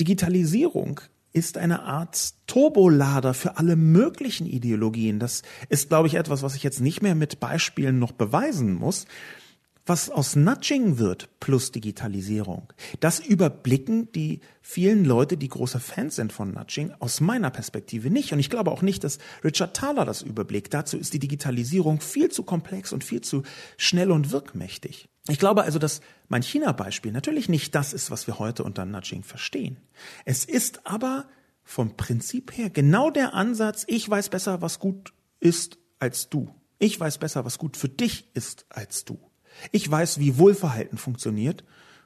[0.00, 1.00] Digitalisierung
[1.32, 5.18] ist eine Art Turbolader für alle möglichen Ideologien.
[5.18, 9.06] Das ist, glaube ich, etwas, was ich jetzt nicht mehr mit Beispielen noch beweisen muss
[9.86, 16.32] was aus Nudging wird plus Digitalisierung, das überblicken die vielen Leute, die große Fans sind
[16.32, 18.32] von Nudging, aus meiner Perspektive nicht.
[18.32, 20.72] Und ich glaube auch nicht, dass Richard Thaler das überblickt.
[20.72, 23.42] Dazu ist die Digitalisierung viel zu komplex und viel zu
[23.76, 25.06] schnell und wirkmächtig.
[25.28, 29.22] Ich glaube also, dass mein China-Beispiel natürlich nicht das ist, was wir heute unter Nudging
[29.22, 29.76] verstehen.
[30.24, 31.26] Es ist aber
[31.62, 36.54] vom Prinzip her genau der Ansatz, ich weiß besser, was gut ist als du.
[36.78, 39.18] Ich weiß besser, was gut für dich ist als du.
[39.72, 41.64] Ich weiß, wie Wohlverhalten funktioniert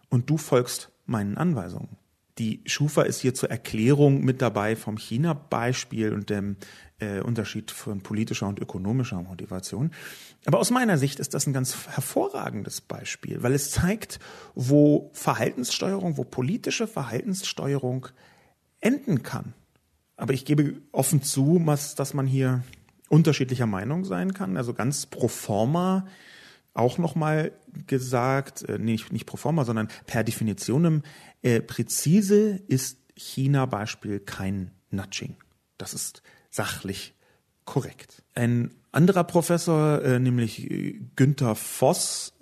[0.08, 1.96] und du folgst meinen Anweisungen.
[2.38, 6.56] Die Schufa ist hier zur Erklärung mit dabei vom China-Beispiel und dem
[7.00, 9.90] äh, Unterschied von politischer und ökonomischer Motivation.
[10.46, 14.20] Aber aus meiner Sicht ist das ein ganz hervorragendes Beispiel, weil es zeigt,
[14.54, 18.06] wo Verhaltenssteuerung, wo politische Verhaltenssteuerung
[18.80, 19.54] enden kann.
[20.16, 21.62] Aber ich gebe offen zu,
[21.96, 22.62] dass man hier
[23.08, 24.56] unterschiedlicher Meinung sein kann.
[24.56, 26.06] Also ganz pro forma
[26.74, 27.52] auch nochmal
[27.86, 31.02] gesagt, äh, nicht, nicht pro forma, sondern per Definitionem,
[31.42, 35.36] äh, präzise ist China-Beispiel kein Nudging.
[35.76, 37.14] Das ist sachlich
[37.64, 38.22] korrekt.
[38.34, 42.34] Ein anderer Professor, äh, nämlich äh, Günther Voss,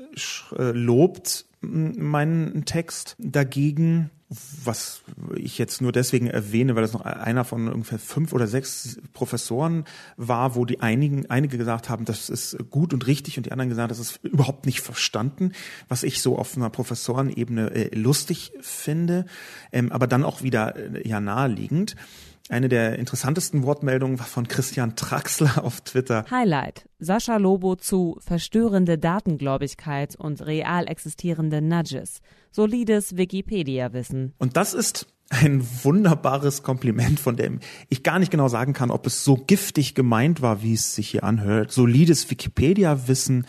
[0.57, 5.03] äh, lobt meinen Text dagegen was
[5.37, 9.85] ich jetzt nur deswegen erwähne, weil das noch einer von ungefähr fünf oder sechs Professoren
[10.17, 13.69] war, wo die einigen, einige gesagt haben, das ist gut und richtig und die anderen
[13.69, 15.53] gesagt, das ist überhaupt nicht verstanden,
[15.89, 19.27] was ich so auf einer Professorenebene äh, lustig finde,
[19.71, 21.95] ähm, aber dann auch wieder äh, ja naheliegend.
[22.49, 26.25] Eine der interessantesten Wortmeldungen war von Christian Traxler auf Twitter.
[26.31, 26.89] Highlight.
[26.99, 32.21] Sascha Lobo zu verstörende Datengläubigkeit und real existierende Nudges.
[32.57, 34.33] Solides Wikipedia-Wissen.
[34.39, 39.07] Und das ist ein wunderbares Kompliment, von dem ich gar nicht genau sagen kann, ob
[39.07, 41.71] es so giftig gemeint war, wie es sich hier anhört.
[41.71, 43.45] Solides Wikipedia-Wissen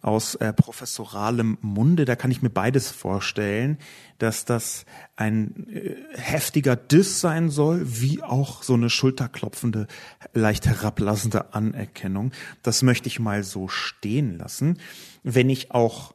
[0.00, 2.06] aus äh, professoralem Munde.
[2.06, 3.76] Da kann ich mir beides vorstellen,
[4.16, 9.86] dass das ein äh, heftiger Diss sein soll, wie auch so eine schulterklopfende,
[10.32, 12.32] leicht herablassende Anerkennung.
[12.62, 14.78] Das möchte ich mal so stehen lassen.
[15.24, 16.14] Wenn ich auch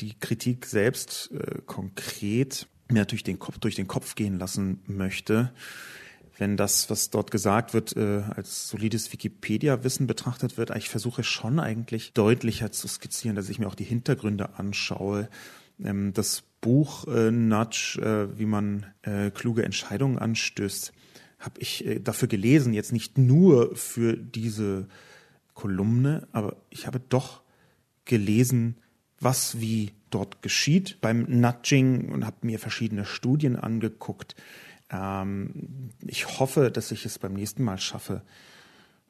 [0.00, 5.52] die Kritik selbst äh, konkret mir natürlich den Kopf, durch den Kopf gehen lassen möchte,
[6.38, 11.58] wenn das, was dort gesagt wird, äh, als solides Wikipedia-Wissen betrachtet wird, ich versuche schon
[11.58, 15.28] eigentlich deutlicher zu skizzieren, dass ich mir auch die Hintergründe anschaue.
[15.82, 20.92] Ähm, das Buch äh, Nudge, äh, wie man äh, kluge Entscheidungen anstößt,
[21.38, 24.88] habe ich äh, dafür gelesen, jetzt nicht nur für diese
[25.54, 27.42] Kolumne, aber ich habe doch
[28.04, 28.76] gelesen,
[29.20, 34.36] was wie dort geschieht beim Nudging und habe mir verschiedene Studien angeguckt.
[34.90, 38.22] Ähm, ich hoffe, dass ich es beim nächsten Mal schaffe,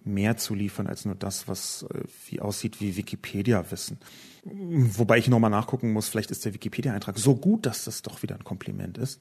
[0.07, 3.99] mehr zu liefern als nur das, was äh, wie aussieht wie Wikipedia-Wissen.
[4.45, 8.37] Wobei ich nochmal nachgucken muss, vielleicht ist der Wikipedia-Eintrag so gut, dass das doch wieder
[8.37, 9.21] ein Kompliment ist.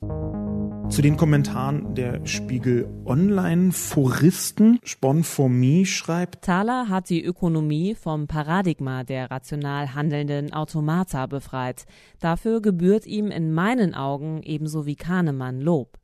[0.90, 8.28] Zu den Kommentaren der Spiegel Online-Foristen, Spon for Me schreibt, Thaler hat die Ökonomie vom
[8.28, 11.86] Paradigma der rational handelnden Automata befreit.
[12.20, 15.98] Dafür gebührt ihm in meinen Augen ebenso wie Kahnemann Lob.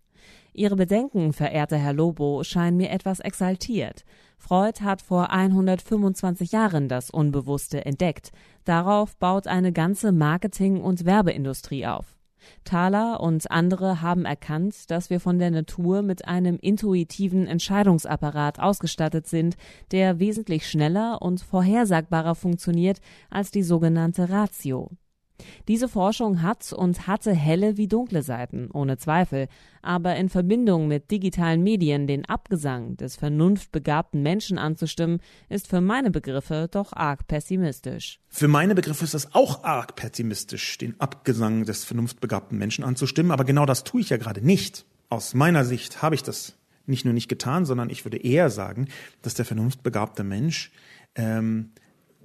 [0.53, 4.03] Ihre Bedenken, verehrter Herr Lobo, scheinen mir etwas exaltiert.
[4.41, 8.31] Freud hat vor 125 Jahren das Unbewusste entdeckt.
[8.65, 12.17] Darauf baut eine ganze Marketing- und Werbeindustrie auf.
[12.63, 19.27] Thaler und andere haben erkannt, dass wir von der Natur mit einem intuitiven Entscheidungsapparat ausgestattet
[19.27, 19.57] sind,
[19.91, 22.99] der wesentlich schneller und vorhersagbarer funktioniert
[23.29, 24.89] als die sogenannte Ratio.
[25.67, 29.47] Diese Forschung hat und hatte helle wie dunkle Seiten, ohne Zweifel,
[29.81, 36.11] aber in Verbindung mit digitalen Medien den Abgesang des vernunftbegabten Menschen anzustimmen, ist für meine
[36.11, 38.19] Begriffe doch arg pessimistisch.
[38.27, 43.43] Für meine Begriffe ist es auch arg pessimistisch, den Abgesang des vernunftbegabten Menschen anzustimmen, aber
[43.43, 44.85] genau das tue ich ja gerade nicht.
[45.09, 48.87] Aus meiner Sicht habe ich das nicht nur nicht getan, sondern ich würde eher sagen,
[49.21, 50.71] dass der vernunftbegabte Mensch
[51.15, 51.71] ähm,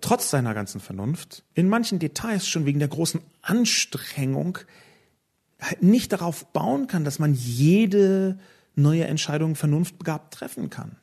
[0.00, 4.58] trotz seiner ganzen Vernunft, in manchen Details schon wegen der großen Anstrengung
[5.60, 8.38] halt nicht darauf bauen kann, dass man jede
[8.74, 10.96] neue Entscheidung vernunftbegabt treffen kann.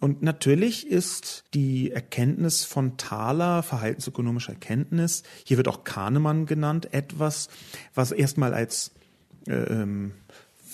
[0.00, 7.48] Und natürlich ist die Erkenntnis von Thaler, verhaltensökonomische Erkenntnis, hier wird auch Kahnemann genannt, etwas,
[7.94, 8.92] was erstmal als
[9.48, 10.12] äh, ähm,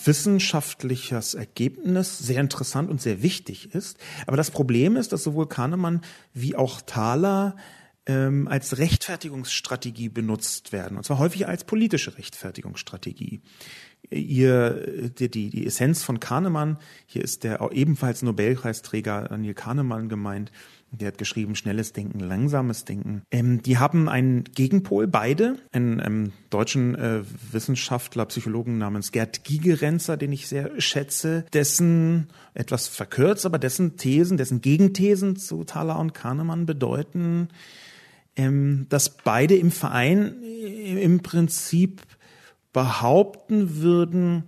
[0.06, 3.98] wissenschaftliches Ergebnis sehr interessant und sehr wichtig ist.
[4.26, 7.56] Aber das Problem ist, dass sowohl Kahnemann wie auch Thaler
[8.06, 13.40] ähm, als Rechtfertigungsstrategie benutzt werden, und zwar häufig als politische Rechtfertigungsstrategie
[14.10, 20.52] ihr, die, die, die Essenz von Kahnemann, hier ist der ebenfalls Nobelpreisträger Daniel Kahnemann gemeint,
[20.98, 23.22] der hat geschrieben, schnelles Denken, langsames Denken.
[23.30, 30.16] Ähm, die haben einen Gegenpol, beide, einen ähm, deutschen äh, Wissenschaftler, Psychologen namens Gerd Gigerenzer,
[30.16, 36.14] den ich sehr schätze, dessen, etwas verkürzt, aber dessen Thesen, dessen Gegenthesen zu Thaler und
[36.14, 37.48] Kahnemann bedeuten,
[38.36, 42.02] ähm, dass beide im Verein äh, im Prinzip
[42.72, 44.44] behaupten würden,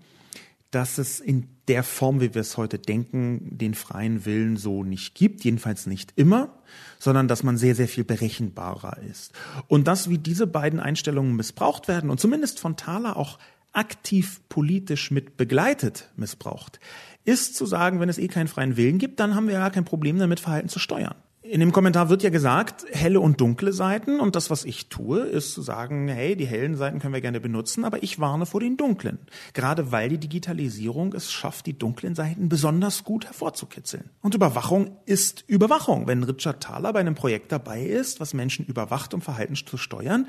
[0.71, 5.15] dass es in der Form, wie wir es heute denken, den freien Willen so nicht
[5.15, 6.51] gibt, jedenfalls nicht immer,
[6.99, 9.33] sondern dass man sehr, sehr viel berechenbarer ist.
[9.67, 13.39] Und dass, wie diese beiden Einstellungen missbraucht werden und zumindest von Thaler auch
[13.73, 16.81] aktiv politisch mit begleitet missbraucht,
[17.25, 19.85] ist zu sagen, wenn es eh keinen freien Willen gibt, dann haben wir ja kein
[19.85, 21.17] Problem damit, Verhalten zu steuern.
[21.49, 24.21] In dem Kommentar wird ja gesagt, helle und dunkle Seiten.
[24.21, 27.41] Und das, was ich tue, ist zu sagen, hey, die hellen Seiten können wir gerne
[27.41, 29.19] benutzen, aber ich warne vor den dunklen.
[29.53, 34.11] Gerade weil die Digitalisierung es schafft, die dunklen Seiten besonders gut hervorzukitzeln.
[34.23, 36.07] Und Überwachung ist Überwachung.
[36.07, 40.27] Wenn Richard Thaler bei einem Projekt dabei ist, was Menschen überwacht, um Verhalten zu steuern,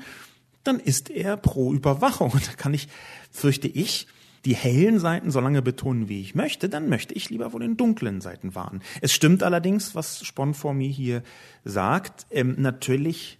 [0.62, 2.30] dann ist er pro Überwachung.
[2.30, 2.88] Und da kann ich,
[3.32, 4.06] fürchte ich,
[4.44, 7.76] die hellen Seiten so lange betonen, wie ich möchte, dann möchte ich lieber vor den
[7.76, 8.82] dunklen Seiten warnen.
[9.00, 11.22] Es stimmt allerdings, was Spon vor mir hier
[11.64, 12.26] sagt.
[12.30, 13.38] Ähm, natürlich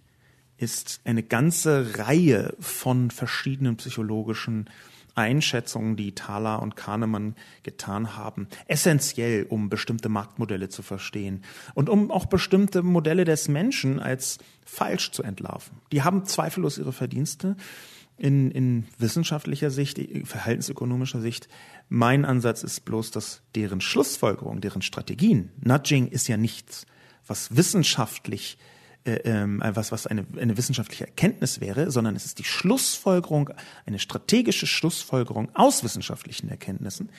[0.57, 4.69] ist eine ganze Reihe von verschiedenen psychologischen
[5.15, 12.11] Einschätzungen, die Thaler und Kahnemann getan haben, essentiell, um bestimmte Marktmodelle zu verstehen und um
[12.11, 15.77] auch bestimmte Modelle des Menschen als falsch zu entlarven.
[15.91, 17.57] Die haben zweifellos ihre Verdienste
[18.19, 21.47] in, in wissenschaftlicher Sicht, verhaltensökonomischer Sicht.
[21.87, 26.85] Mein Ansatz ist bloß, dass deren Schlussfolgerung, deren Strategien, Nudging ist ja nichts,
[27.25, 28.57] was wissenschaftlich
[29.05, 33.49] äh, ähm, was, was eine, eine wissenschaftliche Erkenntnis wäre, sondern es ist die Schlussfolgerung,
[33.85, 37.09] eine strategische Schlussfolgerung aus wissenschaftlichen Erkenntnissen,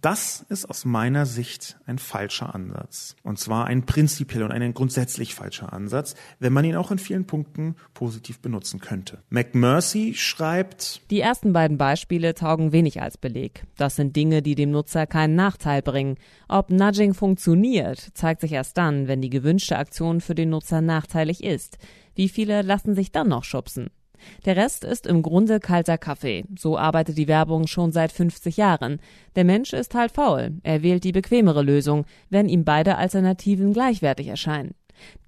[0.00, 3.16] das ist aus meiner Sicht ein falscher Ansatz.
[3.22, 7.26] Und zwar ein prinzipiell und ein grundsätzlich falscher Ansatz, wenn man ihn auch in vielen
[7.26, 9.22] Punkten positiv benutzen könnte.
[9.30, 13.64] McMurphy schreibt, Die ersten beiden Beispiele taugen wenig als Beleg.
[13.76, 16.16] Das sind Dinge, die dem Nutzer keinen Nachteil bringen.
[16.48, 21.42] Ob Nudging funktioniert, zeigt sich erst dann, wenn die gewünschte Aktion für den Nutzer nachteilig
[21.42, 21.78] ist.
[22.14, 23.90] Wie viele lassen sich dann noch schubsen?
[24.44, 26.44] Der Rest ist im Grunde kalter Kaffee.
[26.58, 29.00] So arbeitet die Werbung schon seit 50 Jahren.
[29.36, 30.52] Der Mensch ist halt faul.
[30.62, 34.74] Er wählt die bequemere Lösung, wenn ihm beide Alternativen gleichwertig erscheinen.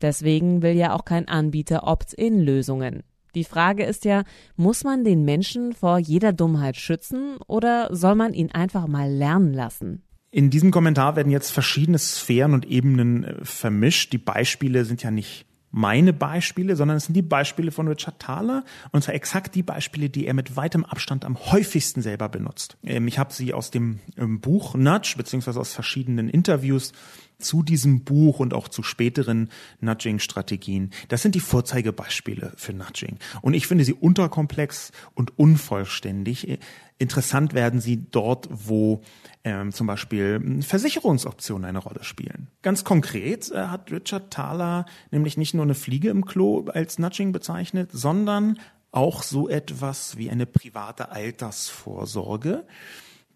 [0.00, 3.03] Deswegen will ja auch kein Anbieter Opt-in-Lösungen.
[3.35, 4.24] Die Frage ist ja,
[4.57, 9.55] muss man den Menschen vor jeder Dummheit schützen oder soll man ihn einfach mal lernen
[9.55, 10.03] lassen?
[10.33, 14.12] In diesem Kommentar werden jetzt verschiedene Sphären und Ebenen äh, vermischt.
[14.12, 18.65] Die Beispiele sind ja nicht meine Beispiele, sondern es sind die Beispiele von Richard Thaler
[18.93, 22.77] und zwar exakt die Beispiele, die er mit weitem Abstand am häufigsten selber benutzt.
[22.83, 26.93] Ähm, ich habe sie aus dem ähm, Buch Nudge beziehungsweise aus verschiedenen Interviews
[27.41, 29.49] zu diesem Buch und auch zu späteren
[29.81, 30.91] Nudging-Strategien.
[31.09, 33.19] Das sind die Vorzeigebeispiele für Nudging.
[33.41, 36.59] Und ich finde sie unterkomplex und unvollständig.
[36.99, 39.03] Interessant werden sie dort, wo
[39.44, 42.48] ähm, zum Beispiel Versicherungsoptionen eine Rolle spielen.
[42.62, 47.33] Ganz konkret äh, hat Richard Thaler nämlich nicht nur eine Fliege im Klo als Nudging
[47.33, 48.59] bezeichnet, sondern
[48.92, 52.64] auch so etwas wie eine private Altersvorsorge,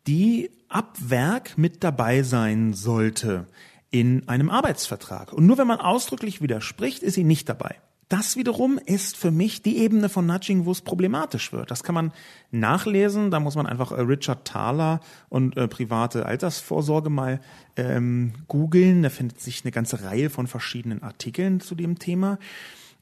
[0.07, 3.47] die ab Werk mit dabei sein sollte
[3.91, 5.33] in einem Arbeitsvertrag.
[5.33, 7.77] Und nur wenn man ausdrücklich widerspricht, ist sie nicht dabei.
[8.15, 11.73] Das wiederum ist für mich die Ebene von Nudging, wo es problematisch wird.
[11.73, 12.13] Das kann man
[12.53, 13.33] nachlesen.
[13.33, 15.01] Da muss man einfach äh, Richard Thaler
[15.31, 17.41] und äh, private Altersvorsorge mal
[17.75, 19.03] ähm, googeln.
[19.03, 22.39] Da findet sich eine ganze Reihe von verschiedenen Artikeln zu dem Thema.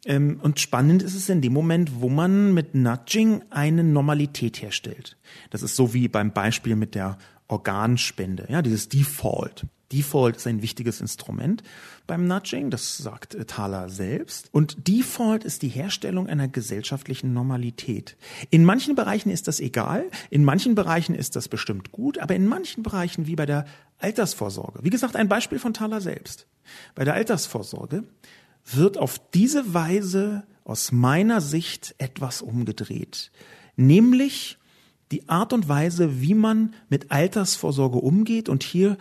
[0.07, 5.19] Ähm, und spannend ist es in dem Moment, wo man mit Nudging eine Normalität herstellt.
[5.51, 9.67] Das ist so wie beim Beispiel mit der Organspende, ja, dieses Default.
[9.93, 11.63] Default ist ein wichtiges Instrument
[12.07, 14.49] beim Nudging, das sagt äh, Thaler selbst.
[14.53, 18.17] Und Default ist die Herstellung einer gesellschaftlichen Normalität.
[18.51, 22.47] In manchen Bereichen ist das egal, in manchen Bereichen ist das bestimmt gut, aber in
[22.47, 23.67] manchen Bereichen, wie bei der
[23.99, 26.47] Altersvorsorge, wie gesagt, ein Beispiel von Thaler selbst.
[26.95, 28.05] Bei der Altersvorsorge
[28.65, 33.31] wird auf diese Weise aus meiner Sicht etwas umgedreht.
[33.77, 34.59] Nämlich
[35.11, 38.49] die Art und Weise, wie man mit Altersvorsorge umgeht.
[38.49, 38.97] Und hier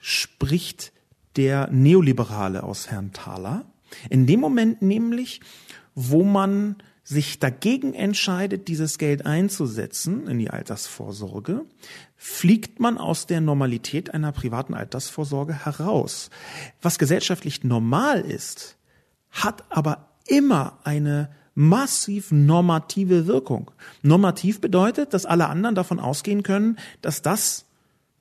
[0.00, 0.92] spricht
[1.36, 3.64] der Neoliberale aus Herrn Thaler.
[4.08, 5.40] In dem Moment nämlich,
[5.94, 11.64] wo man sich dagegen entscheidet, dieses Geld einzusetzen in die Altersvorsorge,
[12.16, 16.30] fliegt man aus der Normalität einer privaten Altersvorsorge heraus.
[16.82, 18.76] Was gesellschaftlich normal ist,
[19.30, 23.70] hat aber immer eine massiv normative Wirkung.
[24.02, 27.66] Normativ bedeutet, dass alle anderen davon ausgehen können, dass das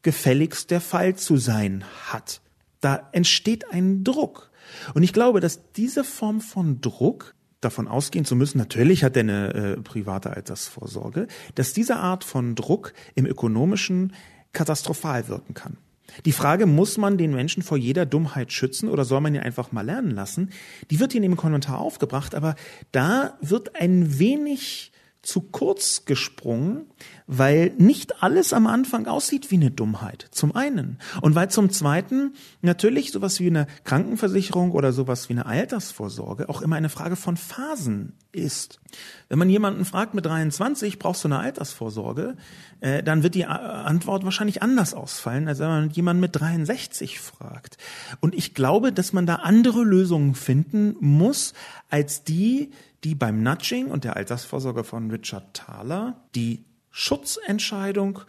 [0.01, 2.41] gefälligst der Fall zu sein hat.
[2.81, 4.49] Da entsteht ein Druck.
[4.93, 9.21] Und ich glaube, dass diese Form von Druck davon ausgehen zu müssen, natürlich hat er
[9.21, 14.13] eine äh, private Altersvorsorge, dass diese Art von Druck im ökonomischen
[14.53, 15.77] katastrophal wirken kann.
[16.25, 19.71] Die Frage, muss man den Menschen vor jeder Dummheit schützen oder soll man ihn einfach
[19.71, 20.49] mal lernen lassen,
[20.89, 22.55] die wird hier in dem Kommentar aufgebracht, aber
[22.91, 26.85] da wird ein wenig zu kurz gesprungen,
[27.27, 30.27] weil nicht alles am Anfang aussieht wie eine Dummheit.
[30.31, 30.97] Zum einen.
[31.21, 36.61] Und weil zum zweiten natürlich sowas wie eine Krankenversicherung oder sowas wie eine Altersvorsorge auch
[36.61, 38.79] immer eine Frage von Phasen ist.
[39.27, 42.35] Wenn man jemanden fragt mit 23, brauchst du eine Altersvorsorge,
[42.79, 47.77] äh, dann wird die Antwort wahrscheinlich anders ausfallen, als wenn man jemanden mit 63 fragt.
[48.21, 51.53] Und ich glaube, dass man da andere Lösungen finden muss,
[51.89, 52.71] als die,
[53.03, 58.19] die beim Nudging und der Altersvorsorge von Richard Thaler die Schutzentscheidung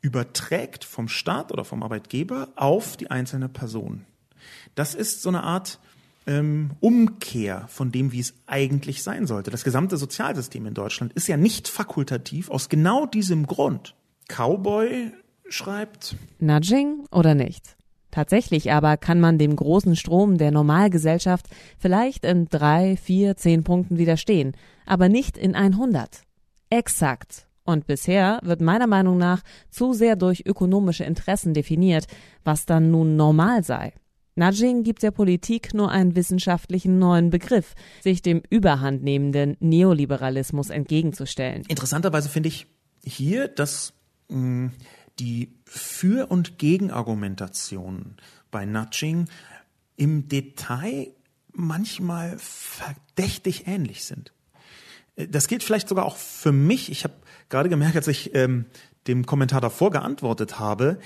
[0.00, 4.04] überträgt vom Staat oder vom Arbeitgeber auf die einzelne Person.
[4.74, 5.78] Das ist so eine Art
[6.26, 9.50] ähm, Umkehr von dem, wie es eigentlich sein sollte.
[9.50, 13.94] Das gesamte Sozialsystem in Deutschland ist ja nicht fakultativ aus genau diesem Grund.
[14.28, 15.12] Cowboy
[15.48, 17.76] schreibt Nudging oder nicht?
[18.10, 21.46] Tatsächlich aber kann man dem großen Strom der Normalgesellschaft
[21.78, 24.52] vielleicht in drei, vier, zehn Punkten widerstehen,
[24.86, 26.22] aber nicht in 100.
[26.70, 27.46] Exakt.
[27.64, 32.06] Und bisher wird meiner Meinung nach zu sehr durch ökonomische Interessen definiert,
[32.42, 33.92] was dann nun normal sei.
[34.34, 41.64] Nudging gibt der Politik nur einen wissenschaftlichen neuen Begriff, sich dem überhandnehmenden Neoliberalismus entgegenzustellen.
[41.68, 42.66] Interessanterweise finde ich
[43.04, 43.92] hier, dass
[44.28, 44.72] mh, hm,
[45.18, 48.16] die Für- und Gegenargumentationen
[48.50, 49.28] bei Nudging
[49.96, 51.08] im Detail
[51.52, 54.32] manchmal verdächtig ähnlich sind.
[55.16, 56.90] Äh, das gilt vielleicht sogar auch für mich.
[56.90, 57.14] Ich habe
[57.48, 58.66] gerade gemerkt, als ich ähm,
[59.06, 60.98] dem Kommentar davor geantwortet habe,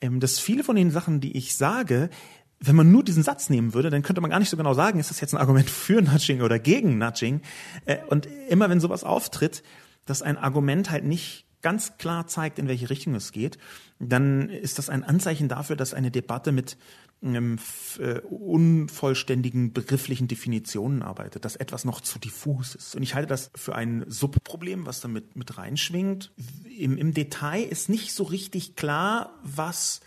[0.00, 2.10] ähm, dass viele von den Sachen, die ich sage,
[2.58, 4.98] wenn man nur diesen Satz nehmen würde, dann könnte man gar nicht so genau sagen,
[4.98, 7.42] ist das jetzt ein Argument für Nudging oder gegen Nudging.
[7.84, 9.62] Äh, und immer wenn sowas auftritt,
[10.04, 13.58] dass ein Argument halt nicht ganz klar zeigt, in welche Richtung es geht,
[13.98, 16.76] dann ist das ein Anzeichen dafür, dass eine Debatte mit
[17.22, 17.58] ähm,
[17.98, 22.94] äh, unvollständigen begrifflichen Definitionen arbeitet, dass etwas noch zu diffus ist.
[22.94, 26.32] Und ich halte das für ein Subproblem, was damit mit reinschwingt.
[26.78, 30.00] Im, Im Detail ist nicht so richtig klar, was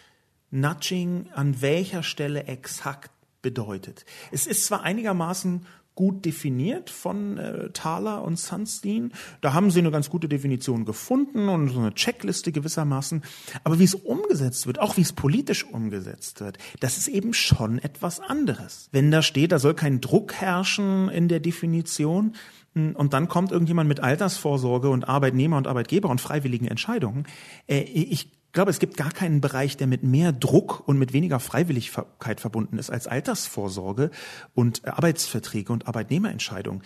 [0.51, 4.05] Nudging an welcher Stelle exakt bedeutet.
[4.31, 5.65] Es ist zwar einigermaßen
[5.99, 9.11] gut definiert von äh, Thaler und Sunstein.
[9.41, 13.21] Da haben sie eine ganz gute Definition gefunden und so eine Checkliste gewissermaßen.
[13.65, 17.79] Aber wie es umgesetzt wird, auch wie es politisch umgesetzt wird, das ist eben schon
[17.79, 18.87] etwas anderes.
[18.93, 22.33] Wenn da steht, da soll kein Druck herrschen in der Definition,
[22.75, 27.25] hm, und dann kommt irgendjemand mit Altersvorsorge und Arbeitnehmer und Arbeitgeber und freiwilligen Entscheidungen.
[27.67, 31.13] Äh, ich ich glaube, es gibt gar keinen Bereich, der mit mehr Druck und mit
[31.13, 34.09] weniger Freiwilligkeit verbunden ist als Altersvorsorge
[34.55, 36.81] und äh, Arbeitsverträge und Arbeitnehmerentscheidungen.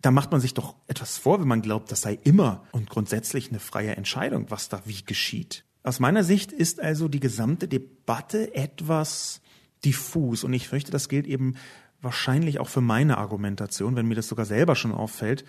[0.00, 3.48] Da macht man sich doch etwas vor, wenn man glaubt, das sei immer und grundsätzlich
[3.48, 5.64] eine freie Entscheidung, was da wie geschieht.
[5.82, 9.40] Aus meiner Sicht ist also die gesamte Debatte etwas
[9.84, 11.56] diffus und ich fürchte, das gilt eben
[12.00, 15.44] wahrscheinlich auch für meine Argumentation, wenn mir das sogar selber schon auffällt.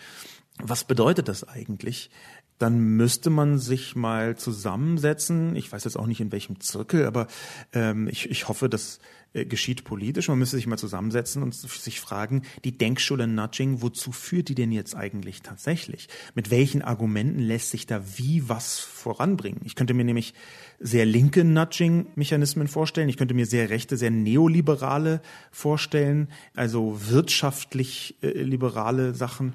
[0.58, 2.10] Was bedeutet das eigentlich?
[2.60, 5.56] Dann müsste man sich mal zusammensetzen.
[5.56, 7.28] Ich weiß jetzt auch nicht in welchem Zirkel, aber
[7.74, 9.00] ähm, ich, ich hoffe, das
[9.32, 10.28] äh, geschieht politisch.
[10.28, 14.72] Man müsste sich mal zusammensetzen und sich fragen, die Denkschule Nudging, wozu führt die denn
[14.72, 16.10] jetzt eigentlich tatsächlich?
[16.36, 19.62] Mit welchen Argumenten lässt sich da wie was voranbringen?
[19.66, 20.34] Ich könnte mir nämlich
[20.80, 23.08] sehr linke Nudging-Mechanismen vorstellen.
[23.08, 29.54] Ich könnte mir sehr rechte, sehr neoliberale vorstellen, also wirtschaftlich äh, liberale Sachen.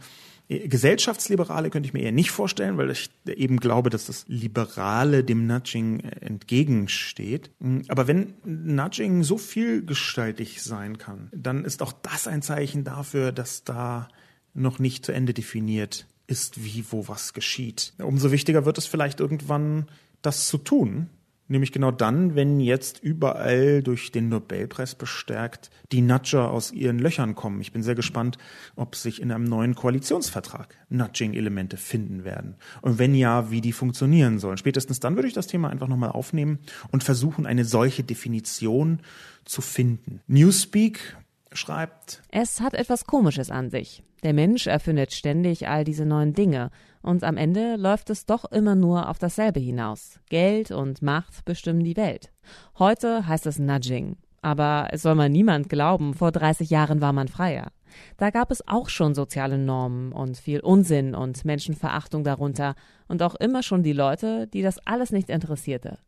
[0.49, 5.47] Gesellschaftsliberale könnte ich mir eher nicht vorstellen, weil ich eben glaube, dass das Liberale dem
[5.47, 7.51] Nudging entgegensteht.
[7.89, 13.65] Aber wenn Nudging so vielgestaltig sein kann, dann ist auch das ein Zeichen dafür, dass
[13.65, 14.09] da
[14.53, 17.95] noch nicht zu Ende definiert ist, wie, wo, was geschieht.
[17.99, 19.87] Umso wichtiger wird es vielleicht irgendwann,
[20.23, 21.09] das zu tun,
[21.55, 27.37] Nämlich genau dann, wenn jetzt überall durch den Nobelpreis bestärkt die Nudger aus ihren Löchern
[27.37, 27.61] kommen.
[27.61, 28.39] Ich bin sehr gespannt,
[28.75, 32.57] ob sich in einem neuen Koalitionsvertrag Nudging-Elemente finden werden.
[32.83, 34.57] Und wenn ja, wie die funktionieren sollen.
[34.57, 36.59] Spätestens dann würde ich das Thema einfach nochmal aufnehmen
[36.91, 38.99] und versuchen, eine solche Definition
[39.45, 40.23] zu finden.
[40.27, 41.17] Newspeak
[41.53, 42.21] schreibt.
[42.33, 44.03] Es hat etwas Komisches an sich.
[44.25, 46.73] Der Mensch erfindet ständig all diese neuen Dinge
[47.05, 50.19] und am Ende läuft es doch immer nur auf dasselbe hinaus.
[50.31, 52.33] Geld und Macht bestimmen die Welt.
[52.79, 54.17] Heute heißt es Nudging.
[54.41, 57.73] Aber es soll mal niemand glauben, vor 30 Jahren war man freier.
[58.17, 62.75] Da gab es auch schon soziale Normen und viel Unsinn und Menschenverachtung darunter
[63.09, 65.99] und auch immer schon die Leute, die das alles nicht interessierte.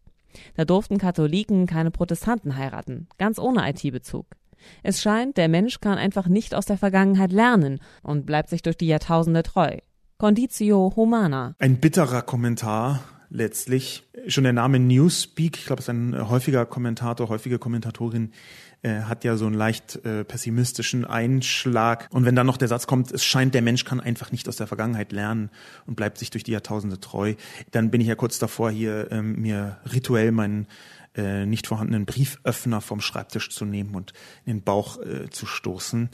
[0.54, 4.26] Da durften Katholiken keine Protestanten heiraten, ganz ohne IT-Bezug.
[4.82, 8.76] Es scheint, der Mensch kann einfach nicht aus der Vergangenheit lernen und bleibt sich durch
[8.76, 9.78] die Jahrtausende treu.
[10.18, 11.54] Conditio humana.
[11.58, 14.04] Ein bitterer Kommentar letztlich.
[14.28, 18.32] Schon der Name Newspeak, ich glaube, es ist ein häufiger Kommentator, häufige Kommentatorin,
[18.80, 22.08] äh, hat ja so einen leicht äh, pessimistischen Einschlag.
[22.12, 24.56] Und wenn dann noch der Satz kommt, es scheint, der Mensch kann einfach nicht aus
[24.56, 25.50] der Vergangenheit lernen
[25.86, 27.34] und bleibt sich durch die Jahrtausende treu,
[27.72, 30.66] dann bin ich ja kurz davor, hier ähm, mir rituell meinen
[31.14, 34.14] äh, nicht vorhandenen Brieföffner vom Schreibtisch zu nehmen und
[34.46, 36.08] in den Bauch äh, zu stoßen.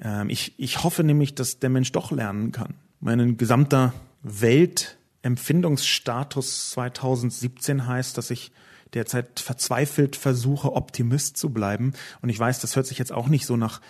[0.00, 3.92] Ähm, ich, ich hoffe nämlich, dass der Mensch doch lernen kann mein gesamter
[4.22, 8.50] Weltempfindungsstatus 2017 heißt, dass ich
[8.94, 11.92] derzeit verzweifelt versuche, Optimist zu bleiben.
[12.22, 13.80] Und ich weiß, das hört sich jetzt auch nicht so nach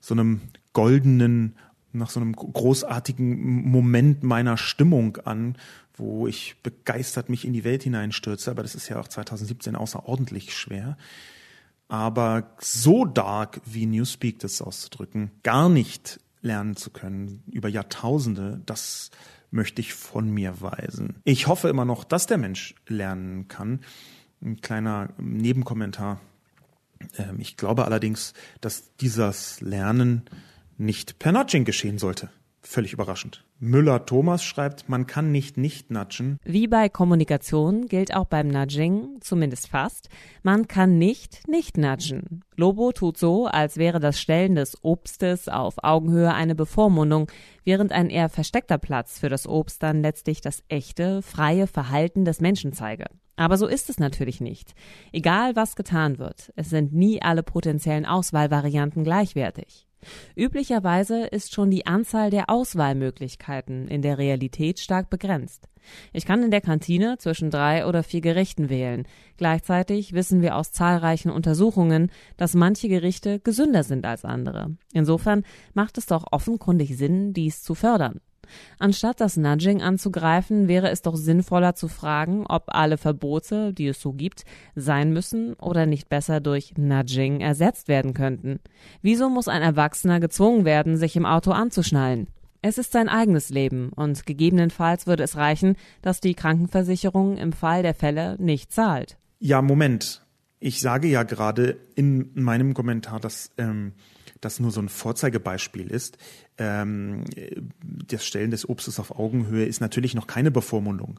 [0.00, 0.40] so einem
[0.72, 1.56] goldenen,
[1.92, 5.56] nach so einem großartigen Moment meiner Stimmung an,
[5.94, 8.50] wo ich begeistert mich in die Welt hineinstürze.
[8.50, 10.96] Aber das ist ja auch 2017 außerordentlich schwer.
[11.88, 19.10] Aber so dark wie Newspeak das auszudrücken, gar nicht lernen zu können über Jahrtausende, das
[19.50, 21.16] möchte ich von mir weisen.
[21.24, 23.80] Ich hoffe immer noch, dass der Mensch lernen kann.
[24.42, 26.20] Ein kleiner Nebenkommentar.
[27.16, 30.22] Ähm, ich glaube allerdings, dass dieses Lernen
[30.78, 32.30] nicht per Nudging geschehen sollte.
[32.62, 33.44] Völlig überraschend.
[33.62, 36.38] Müller-Thomas schreibt, man kann nicht nicht nudgen.
[36.44, 40.08] Wie bei Kommunikation gilt auch beim Nudging, zumindest fast,
[40.42, 42.42] man kann nicht nicht nudgen.
[42.56, 47.30] Lobo tut so, als wäre das Stellen des Obstes auf Augenhöhe eine Bevormundung,
[47.64, 52.40] während ein eher versteckter Platz für das Obst dann letztlich das echte, freie Verhalten des
[52.40, 53.06] Menschen zeige.
[53.36, 54.74] Aber so ist es natürlich nicht.
[55.12, 59.86] Egal was getan wird, es sind nie alle potenziellen Auswahlvarianten gleichwertig.
[60.36, 65.68] Üblicherweise ist schon die Anzahl der Auswahlmöglichkeiten in der Realität stark begrenzt.
[66.12, 69.06] Ich kann in der Kantine zwischen drei oder vier Gerichten wählen.
[69.36, 74.76] Gleichzeitig wissen wir aus zahlreichen Untersuchungen, dass manche Gerichte gesünder sind als andere.
[74.92, 75.44] Insofern
[75.74, 78.20] macht es doch offenkundig Sinn, dies zu fördern.
[78.78, 84.00] Anstatt das Nudging anzugreifen, wäre es doch sinnvoller zu fragen, ob alle Verbote, die es
[84.00, 88.60] so gibt, sein müssen oder nicht besser durch Nudging ersetzt werden könnten.
[89.00, 92.28] Wieso muss ein Erwachsener gezwungen werden, sich im Auto anzuschnallen?
[92.64, 97.82] Es ist sein eigenes Leben und gegebenenfalls würde es reichen, dass die Krankenversicherung im Fall
[97.82, 99.18] der Fälle nicht zahlt.
[99.40, 100.24] Ja, Moment.
[100.60, 103.94] Ich sage ja gerade in meinem Kommentar, dass ähm,
[104.42, 106.18] das nur so ein Vorzeigebeispiel ist.
[106.58, 107.24] Ähm,
[108.06, 111.18] das Stellen des Obstes auf Augenhöhe ist natürlich noch keine Bevormundung.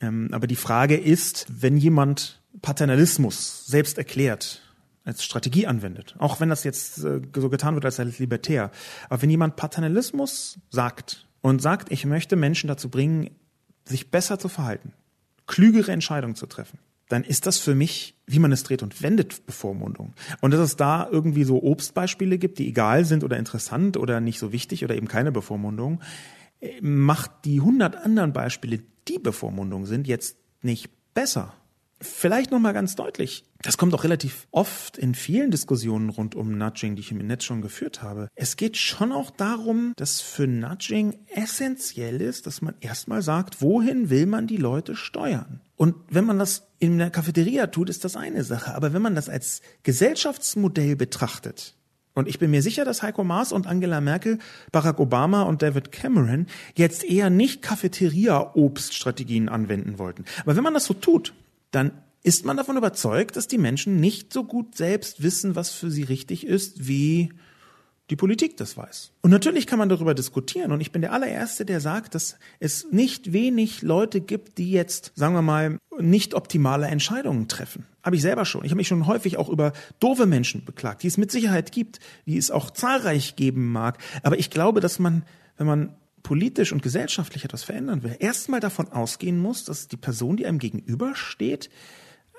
[0.00, 4.62] Ähm, aber die Frage ist, wenn jemand Paternalismus selbst erklärt,
[5.04, 8.70] als Strategie anwendet, auch wenn das jetzt äh, so getan wird als als libertär,
[9.08, 13.30] aber wenn jemand Paternalismus sagt und sagt, ich möchte Menschen dazu bringen,
[13.84, 14.92] sich besser zu verhalten,
[15.46, 16.78] klügere Entscheidungen zu treffen,
[17.08, 20.14] dann ist das für mich, wie man es dreht und wendet, Bevormundung.
[20.40, 24.38] Und dass es da irgendwie so Obstbeispiele gibt, die egal sind oder interessant oder nicht
[24.38, 26.00] so wichtig oder eben keine Bevormundung,
[26.60, 31.54] äh, macht die hundert anderen Beispiele, die Bevormundung sind, jetzt nicht besser.
[32.00, 33.44] Vielleicht noch mal ganz deutlich.
[33.62, 37.44] Das kommt auch relativ oft in vielen Diskussionen rund um Nudging, die ich im Netz
[37.44, 38.28] schon geführt habe.
[38.34, 44.10] Es geht schon auch darum, dass für Nudging essentiell ist, dass man erstmal sagt, wohin
[44.10, 45.62] will man die Leute steuern?
[45.76, 48.74] Und wenn man das in der Cafeteria tut, ist das eine Sache.
[48.74, 51.74] Aber wenn man das als Gesellschaftsmodell betrachtet,
[52.14, 54.38] und ich bin mir sicher, dass Heiko Maas und Angela Merkel,
[54.72, 60.24] Barack Obama und David Cameron jetzt eher nicht Cafeteria-Obststrategien anwenden wollten.
[60.42, 61.34] Aber wenn man das so tut,
[61.72, 65.90] dann ist man davon überzeugt, dass die Menschen nicht so gut selbst wissen, was für
[65.90, 67.34] sie richtig ist, wie
[68.10, 69.12] die Politik das weiß.
[69.22, 70.70] Und natürlich kann man darüber diskutieren.
[70.70, 75.12] Und ich bin der allererste, der sagt, dass es nicht wenig Leute gibt, die jetzt,
[75.16, 77.86] sagen wir mal, nicht optimale Entscheidungen treffen.
[78.04, 78.64] Habe ich selber schon.
[78.64, 81.98] Ich habe mich schon häufig auch über doofe Menschen beklagt, die es mit Sicherheit gibt,
[82.26, 83.98] die es auch zahlreich geben mag.
[84.22, 85.24] Aber ich glaube, dass man,
[85.56, 90.36] wenn man politisch und gesellschaftlich etwas verändern will, erstmal davon ausgehen muss, dass die Person,
[90.36, 91.70] die einem gegenübersteht,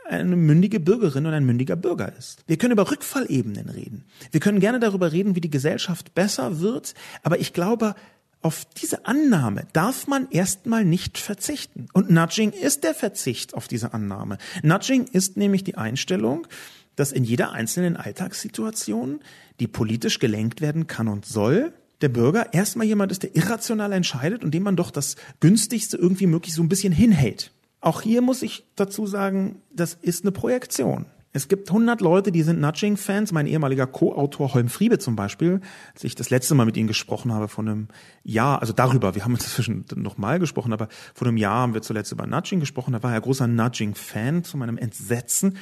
[0.10, 2.44] eine mündige Bürgerin und ein mündiger Bürger ist.
[2.48, 4.06] Wir können über Rückfallebenen reden.
[4.32, 6.94] Wir können gerne darüber reden, wie die Gesellschaft besser wird,
[7.24, 7.96] aber ich glaube,
[8.42, 11.88] auf diese Annahme darf man erstmal nicht verzichten.
[11.94, 14.38] Und Nudging ist der Verzicht auf diese Annahme.
[14.64, 16.48] Nudging ist nämlich die Einstellung,
[16.96, 19.20] dass in jeder einzelnen Alltagssituation,
[19.60, 24.44] die politisch gelenkt werden kann und soll, der Bürger erstmal jemand ist, der irrational entscheidet
[24.44, 27.52] und dem man doch das günstigste irgendwie möglich so ein bisschen hinhält.
[27.88, 31.06] Auch hier muss ich dazu sagen, das ist eine Projektion.
[31.32, 33.32] Es gibt 100 Leute, die sind Nudging-Fans.
[33.32, 35.62] Mein ehemaliger Co-Autor Holm Friebe zum Beispiel,
[35.94, 37.88] als ich das letzte Mal mit ihm gesprochen habe vor einem
[38.26, 41.82] Jahr, also darüber, wir haben inzwischen noch mal gesprochen, aber vor einem Jahr haben wir
[41.82, 42.92] zuletzt über Nudging gesprochen.
[42.92, 45.58] Da war er großer Nudging-Fan zu meinem Entsetzen.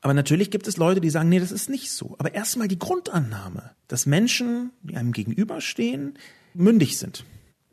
[0.00, 2.16] Aber natürlich gibt es Leute, die sagen, nee, das ist nicht so.
[2.18, 6.18] Aber erstmal die Grundannahme, dass Menschen, die einem gegenüberstehen,
[6.54, 7.24] mündig sind.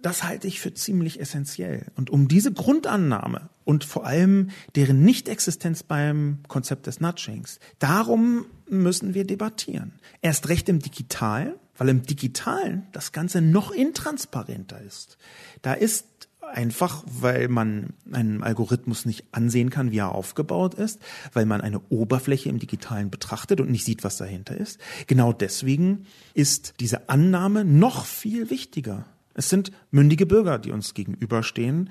[0.01, 1.87] Das halte ich für ziemlich essentiell.
[1.95, 9.13] Und um diese Grundannahme und vor allem deren Nichtexistenz beim Konzept des Nudgings, darum müssen
[9.13, 9.93] wir debattieren.
[10.21, 15.17] Erst recht im Digitalen, weil im Digitalen das Ganze noch intransparenter ist.
[15.61, 16.05] Da ist
[16.53, 20.99] einfach, weil man einen Algorithmus nicht ansehen kann, wie er aufgebaut ist,
[21.33, 24.79] weil man eine Oberfläche im Digitalen betrachtet und nicht sieht, was dahinter ist.
[25.07, 29.05] Genau deswegen ist diese Annahme noch viel wichtiger.
[29.33, 31.89] Es sind mündige Bürger, die uns gegenüberstehen.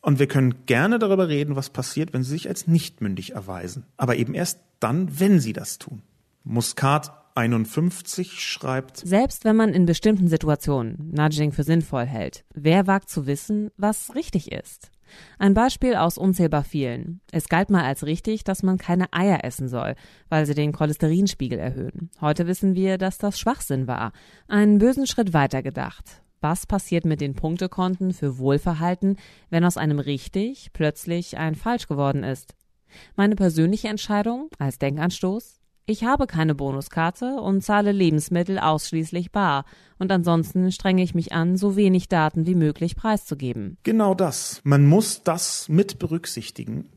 [0.00, 3.84] Und wir können gerne darüber reden, was passiert, wenn sie sich als nicht mündig erweisen.
[3.96, 6.02] Aber eben erst dann, wenn sie das tun.
[6.44, 8.98] Muscat 51 schreibt.
[8.98, 14.14] Selbst wenn man in bestimmten Situationen Nudging für sinnvoll hält, wer wagt zu wissen, was
[14.14, 14.90] richtig ist?
[15.38, 17.20] Ein Beispiel aus unzählbar vielen.
[17.30, 19.94] Es galt mal als richtig, dass man keine Eier essen soll,
[20.28, 22.10] weil sie den Cholesterinspiegel erhöhen.
[22.20, 24.12] Heute wissen wir, dass das Schwachsinn war.
[24.48, 26.22] Einen bösen Schritt weiter gedacht.
[26.40, 29.16] Was passiert mit den Punktekonten für Wohlverhalten,
[29.50, 32.54] wenn aus einem richtig plötzlich ein falsch geworden ist?
[33.16, 35.58] Meine persönliche Entscheidung als Denkanstoß?
[35.90, 39.64] Ich habe keine Bonuskarte und zahle Lebensmittel ausschließlich bar.
[39.98, 43.78] Und ansonsten strenge ich mich an, so wenig Daten wie möglich preiszugeben.
[43.84, 44.60] Genau das.
[44.64, 46.90] Man muss das mit berücksichtigen.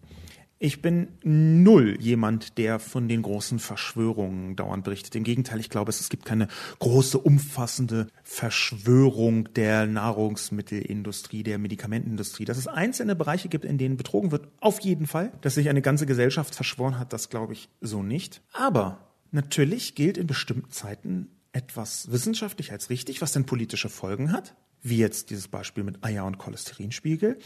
[0.63, 5.15] Ich bin null jemand, der von den großen Verschwörungen dauernd berichtet.
[5.15, 6.47] Im Gegenteil, ich glaube, es gibt keine
[6.77, 12.45] große, umfassende Verschwörung der Nahrungsmittelindustrie, der Medikamentenindustrie.
[12.45, 15.31] Dass es einzelne Bereiche gibt, in denen betrogen wird, auf jeden Fall.
[15.41, 18.43] Dass sich eine ganze Gesellschaft verschworen hat, das glaube ich so nicht.
[18.53, 24.55] Aber natürlich gilt in bestimmten Zeiten etwas wissenschaftlich als richtig, was dann politische Folgen hat
[24.81, 27.37] wie jetzt dieses Beispiel mit Eier und Cholesterinspiegel,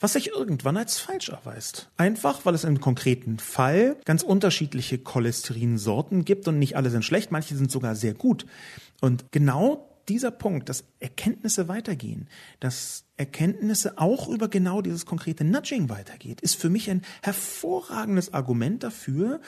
[0.00, 1.90] was sich irgendwann als falsch erweist.
[1.96, 7.32] Einfach, weil es im konkreten Fall ganz unterschiedliche Cholesterinsorten gibt und nicht alle sind schlecht,
[7.32, 8.46] manche sind sogar sehr gut.
[9.00, 12.28] Und genau dieser Punkt, dass Erkenntnisse weitergehen,
[12.60, 18.82] dass Erkenntnisse auch über genau dieses konkrete Nudging weitergeht, ist für mich ein hervorragendes Argument
[18.82, 19.40] dafür,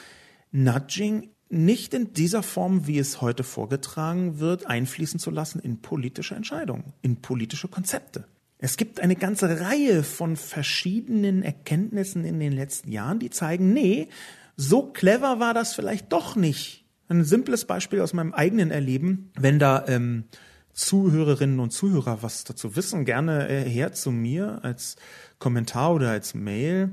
[0.51, 6.35] Nudging nicht in dieser Form, wie es heute vorgetragen wird, einfließen zu lassen in politische
[6.35, 8.25] Entscheidungen, in politische Konzepte.
[8.63, 14.07] Es gibt eine ganze Reihe von verschiedenen Erkenntnissen in den letzten Jahren, die zeigen, nee,
[14.55, 16.85] so clever war das vielleicht doch nicht.
[17.09, 20.25] Ein simples Beispiel aus meinem eigenen Erleben, wenn da ähm,
[20.73, 24.95] Zuhörerinnen und Zuhörer was dazu wissen, gerne äh, her zu mir als
[25.39, 26.91] Kommentar oder als Mail.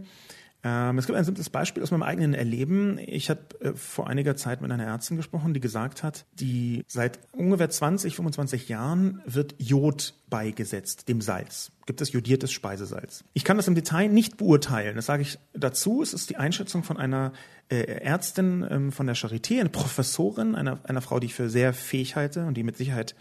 [0.65, 2.99] Ähm, es gibt ein simples Beispiel aus meinem eigenen Erleben.
[2.99, 7.21] Ich habe äh, vor einiger Zeit mit einer Ärztin gesprochen, die gesagt hat, die seit
[7.33, 11.71] ungefähr 20, 25 Jahren wird Jod beigesetzt, dem Salz.
[11.87, 13.25] Gibt es jodiertes Speisesalz.
[13.35, 14.97] Ich kann das im Detail nicht beurteilen.
[14.97, 16.03] Das sage ich dazu.
[16.03, 17.33] Es ist die Einschätzung von einer
[17.69, 21.73] äh, Ärztin ähm, von der Charité, eine Professorin, einer, einer Frau, die ich für sehr
[21.73, 23.15] fähig halte und die mit Sicherheit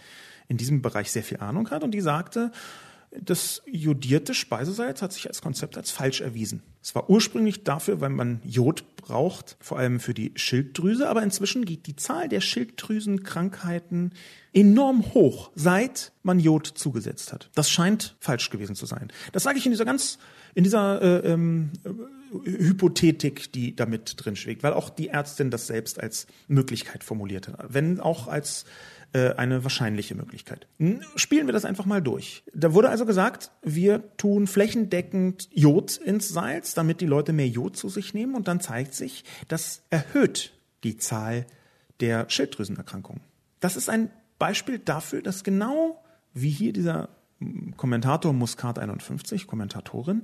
[0.47, 1.83] in diesem Bereich sehr viel Ahnung hat.
[1.83, 2.51] Und die sagte,
[3.11, 6.61] das jodierte Speisesalz hat sich als Konzept als falsch erwiesen.
[6.83, 11.65] Es war ursprünglich dafür, weil man Jod braucht, vor allem für die Schilddrüse, aber inzwischen
[11.65, 14.13] geht die Zahl der Schilddrüsenkrankheiten
[14.53, 17.49] enorm hoch, seit man Jod zugesetzt hat.
[17.55, 19.11] Das scheint falsch gewesen zu sein.
[19.31, 20.17] Das sage ich in dieser ganz,
[20.53, 21.71] in dieser äh, ähm,
[22.43, 27.73] Hypothetik, die damit drin schlägt, weil auch die Ärztin das selbst als Möglichkeit formuliert hat,
[27.73, 28.65] wenn auch als
[29.13, 30.67] äh, eine wahrscheinliche Möglichkeit.
[31.15, 32.43] Spielen wir das einfach mal durch.
[32.53, 37.77] Da wurde also gesagt, wir tun flächendeckend Jod ins Salz, damit die Leute mehr Jod
[37.77, 40.53] zu sich nehmen und dann zeigt sich, das erhöht
[40.83, 41.45] die Zahl
[41.99, 43.21] der Schilddrüsenerkrankungen.
[43.59, 46.03] Das ist ein Beispiel dafür, dass genau
[46.33, 47.09] wie hier dieser
[47.75, 50.23] Kommentator Muscat 51, Kommentatorin,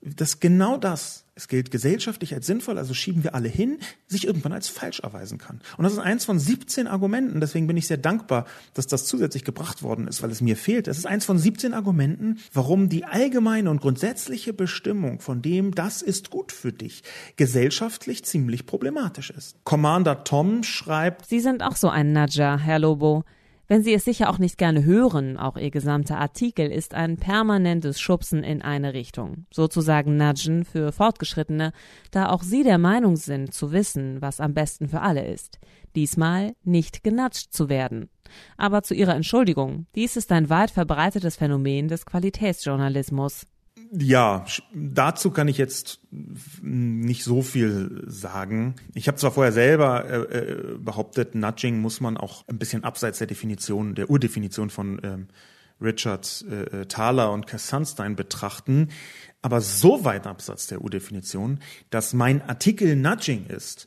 [0.00, 1.24] Das ist genau das.
[1.34, 3.78] Es gilt gesellschaftlich als sinnvoll, also schieben wir alle hin,
[4.08, 5.60] sich irgendwann als falsch erweisen kann.
[5.76, 8.44] Und das ist eins von 17 Argumenten, deswegen bin ich sehr dankbar,
[8.74, 10.88] dass das zusätzlich gebracht worden ist, weil es mir fehlt.
[10.88, 16.02] Es ist eins von 17 Argumenten, warum die allgemeine und grundsätzliche Bestimmung von dem, das
[16.02, 17.04] ist gut für dich,
[17.36, 19.56] gesellschaftlich ziemlich problematisch ist.
[19.62, 23.24] Commander Tom schreibt, Sie sind auch so ein Nudger, Herr Lobo.
[23.70, 28.00] Wenn Sie es sicher auch nicht gerne hören, auch Ihr gesamter Artikel ist ein permanentes
[28.00, 31.72] Schubsen in eine Richtung, sozusagen Nudgen für Fortgeschrittene,
[32.10, 35.58] da auch Sie der Meinung sind zu wissen, was am besten für alle ist.
[35.94, 38.08] Diesmal nicht genatscht zu werden.
[38.56, 43.46] Aber zu Ihrer Entschuldigung, dies ist ein weit verbreitetes Phänomen des Qualitätsjournalismus.
[43.90, 46.00] Ja, dazu kann ich jetzt
[46.60, 48.74] nicht so viel sagen.
[48.94, 53.18] Ich habe zwar vorher selber äh, äh, behauptet, Nudging muss man auch ein bisschen abseits
[53.18, 55.28] der Definition, der Urdefinition von ähm,
[55.80, 58.88] Richard äh, Thaler und Cass Sunstein betrachten,
[59.40, 61.60] aber so weit abseits der Urdefinition,
[61.90, 63.86] dass mein Artikel Nudging ist,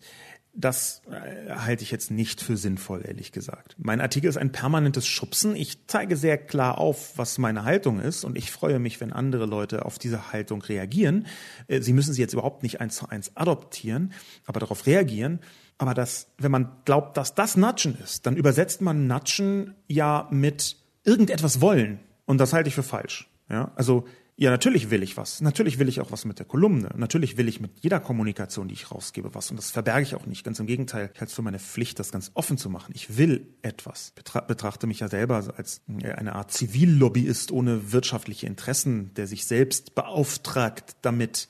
[0.53, 3.75] das äh, halte ich jetzt nicht für sinnvoll, ehrlich gesagt.
[3.77, 5.55] Mein Artikel ist ein permanentes Schubsen.
[5.55, 9.45] Ich zeige sehr klar auf, was meine Haltung ist und ich freue mich, wenn andere
[9.45, 11.27] Leute auf diese Haltung reagieren.
[11.67, 14.13] Äh, sie müssen sie jetzt überhaupt nicht eins zu eins adoptieren,
[14.45, 15.39] aber darauf reagieren.
[15.77, 20.77] Aber das, wenn man glaubt, dass das Natschen ist, dann übersetzt man Natschen ja mit
[21.03, 21.99] irgendetwas wollen.
[22.25, 23.29] Und das halte ich für falsch.
[23.49, 24.05] Ja, also
[24.41, 25.39] ja, natürlich will ich was.
[25.39, 26.89] Natürlich will ich auch was mit der Kolumne.
[26.95, 29.51] Natürlich will ich mit jeder Kommunikation, die ich rausgebe, was.
[29.51, 30.43] Und das verberge ich auch nicht.
[30.43, 31.11] Ganz im Gegenteil.
[31.13, 32.91] Ich halte es für meine Pflicht, das ganz offen zu machen.
[32.95, 34.13] Ich will etwas.
[34.15, 39.93] Betra betrachte mich ja selber als eine Art Zivillobbyist ohne wirtschaftliche Interessen, der sich selbst
[39.93, 41.47] beauftragt, damit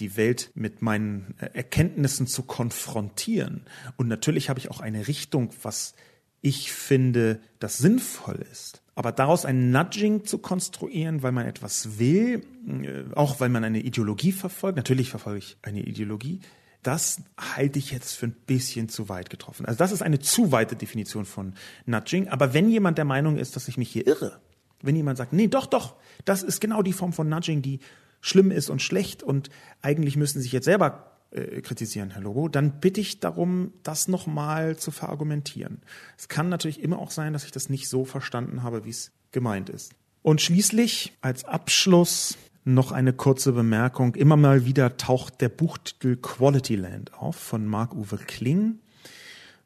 [0.00, 3.62] die Welt mit meinen äh, Erkenntnissen zu konfrontieren.
[3.96, 5.94] Und natürlich habe ich auch eine Richtung, was
[6.40, 8.82] ich finde, das sinnvoll ist.
[8.94, 13.80] Aber daraus ein Nudging zu konstruieren, weil man etwas will, äh, auch weil man eine
[13.80, 16.40] Ideologie verfolgt, natürlich verfolge ich eine Ideologie,
[16.82, 19.66] das halte ich jetzt für ein bisschen zu weit getroffen.
[19.66, 22.28] Also das ist eine zu weite Definition von Nudging.
[22.28, 24.40] Aber wenn jemand der Meinung ist, dass ich mich hier irre,
[24.82, 27.80] wenn jemand sagt, nee, doch, doch, das ist genau die Form von Nudging, die
[28.20, 29.50] schlimm ist und schlecht und
[29.82, 34.76] eigentlich müssen sich jetzt selber äh, kritisieren, Herr Lobo, dann bitte ich darum, das nochmal
[34.76, 35.82] zu verargumentieren.
[36.16, 39.12] Es kann natürlich immer auch sein, dass ich das nicht so verstanden habe, wie es
[39.32, 39.94] gemeint ist.
[40.22, 44.14] Und schließlich als Abschluss noch eine kurze Bemerkung.
[44.16, 48.80] Immer mal wieder taucht der Buchtitel Quality Land auf von Marc-Uwe Kling.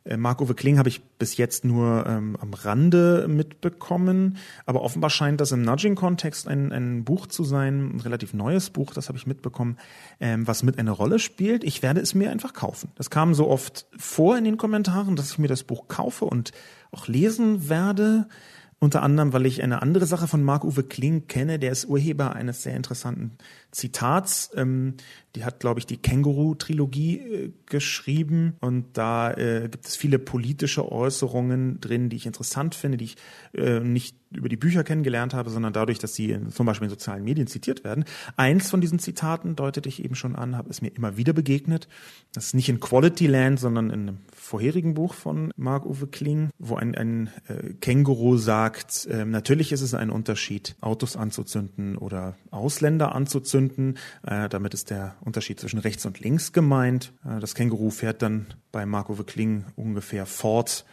[0.05, 5.41] Äh, Marc-Uwe Kling habe ich bis jetzt nur ähm, am Rande mitbekommen, aber offenbar scheint
[5.41, 9.27] das im Nudging-Kontext ein, ein Buch zu sein, ein relativ neues Buch, das habe ich
[9.27, 9.77] mitbekommen,
[10.21, 11.65] ähm, was mit eine Rolle spielt.
[11.65, 12.91] Ich werde es mir einfach kaufen.
[12.95, 16.53] Das kam so oft vor in den Kommentaren, dass ich mir das Buch kaufe und
[16.91, 18.29] auch lesen werde.
[18.83, 22.63] Unter anderem, weil ich eine andere Sache von Marc-Uwe Kling kenne, der ist Urheber eines
[22.63, 23.37] sehr interessanten
[23.71, 24.51] Zitats.
[24.55, 24.95] Ähm,
[25.37, 30.91] die hat, glaube ich, die Känguru-Trilogie äh, geschrieben und da äh, gibt es viele politische
[30.91, 33.17] Äußerungen drin, die ich interessant finde, die ich
[33.55, 36.91] äh, nicht über die Bücher kennengelernt habe, sondern dadurch, dass sie in, zum Beispiel in
[36.91, 38.05] sozialen Medien zitiert werden.
[38.37, 41.89] Eins von diesen Zitaten deutete ich eben schon an, habe es mir immer wieder begegnet.
[42.33, 46.77] Das ist nicht in Quality Land, sondern in einem vorherigen Buch von Marc-Uwe Kling, wo
[46.77, 53.15] ein, ein äh, Känguru sagt, äh, natürlich ist es ein Unterschied, Autos anzuzünden oder Ausländer
[53.15, 53.60] anzuzünden.
[54.27, 57.13] Äh, damit ist der Unterschied zwischen rechts und links gemeint.
[57.25, 60.85] Äh, das Känguru fährt dann bei Marc-Uwe Kling ungefähr fort.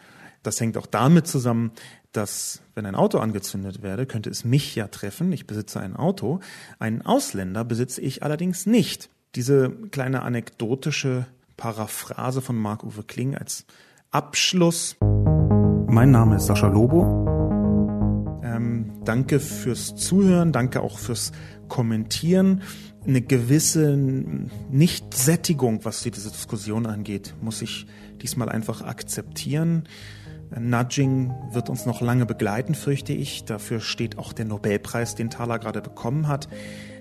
[0.42, 1.72] Das hängt auch damit zusammen,
[2.12, 5.32] dass wenn ein Auto angezündet werde, könnte es mich ja treffen.
[5.32, 6.40] Ich besitze ein Auto.
[6.78, 9.10] Einen Ausländer besitze ich allerdings nicht.
[9.34, 13.66] Diese kleine anekdotische Paraphrase von Marc-Uwe Kling als
[14.10, 14.96] Abschluss.
[15.00, 17.02] Mein Name ist Sascha Lobo.
[18.42, 21.32] Ähm, danke fürs Zuhören, danke auch fürs
[21.68, 22.62] Kommentieren.
[23.06, 23.96] Eine gewisse
[24.70, 27.86] Nichtsättigung, was diese Diskussion angeht, muss ich
[28.20, 29.84] diesmal einfach akzeptieren.
[30.58, 33.44] Nudging wird uns noch lange begleiten, fürchte ich.
[33.44, 36.48] Dafür steht auch der Nobelpreis, den Thaler gerade bekommen hat.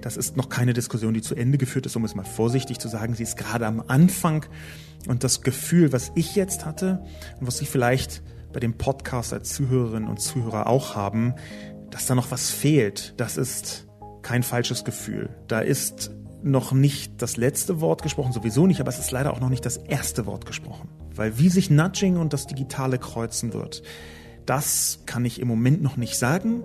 [0.02, 2.88] Das ist noch keine Diskussion, die zu Ende geführt ist, um es mal vorsichtig zu
[2.88, 3.16] sagen.
[3.16, 4.46] Sie ist gerade am Anfang.
[5.08, 7.04] Und das Gefühl, was ich jetzt hatte
[7.40, 11.34] und was Sie vielleicht bei dem Podcast als Zuhörerinnen und Zuhörer auch haben,
[11.90, 13.87] dass da noch was fehlt, das ist
[14.28, 15.30] kein falsches Gefühl.
[15.48, 16.12] Da ist
[16.44, 19.66] noch nicht das letzte Wort gesprochen, sowieso nicht, aber es ist leider auch noch nicht
[19.66, 20.90] das erste Wort gesprochen.
[21.16, 23.84] Weil wie sich Nudging und das Digitale kreuzen wird,
[24.46, 26.64] das kann ich im Moment noch nicht sagen.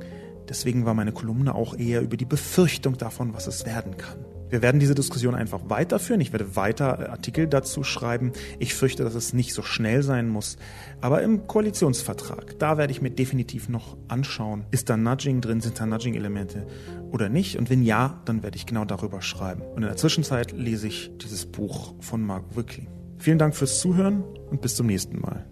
[0.49, 4.19] Deswegen war meine Kolumne auch eher über die Befürchtung davon, was es werden kann.
[4.53, 6.21] Wir werden diese Diskussion einfach weiterführen.
[6.21, 8.33] Ich werde weiter Artikel dazu schreiben.
[8.59, 10.59] Ich fürchte, dass es nicht so schnell sein muss.
[11.01, 15.81] Aber im Koalitionsvertrag, da werde ich mir definitiv noch anschauen, ist da Nudging drin, sind
[15.81, 16.67] da Nudging-Elemente
[17.13, 17.57] oder nicht?
[17.57, 19.63] Und wenn ja, dann werde ich genau darüber schreiben.
[19.63, 22.89] Und in der Zwischenzeit lese ich dieses Buch von Mark Wickley.
[23.17, 25.47] Vielen Dank fürs Zuhören und bis zum nächsten Mal.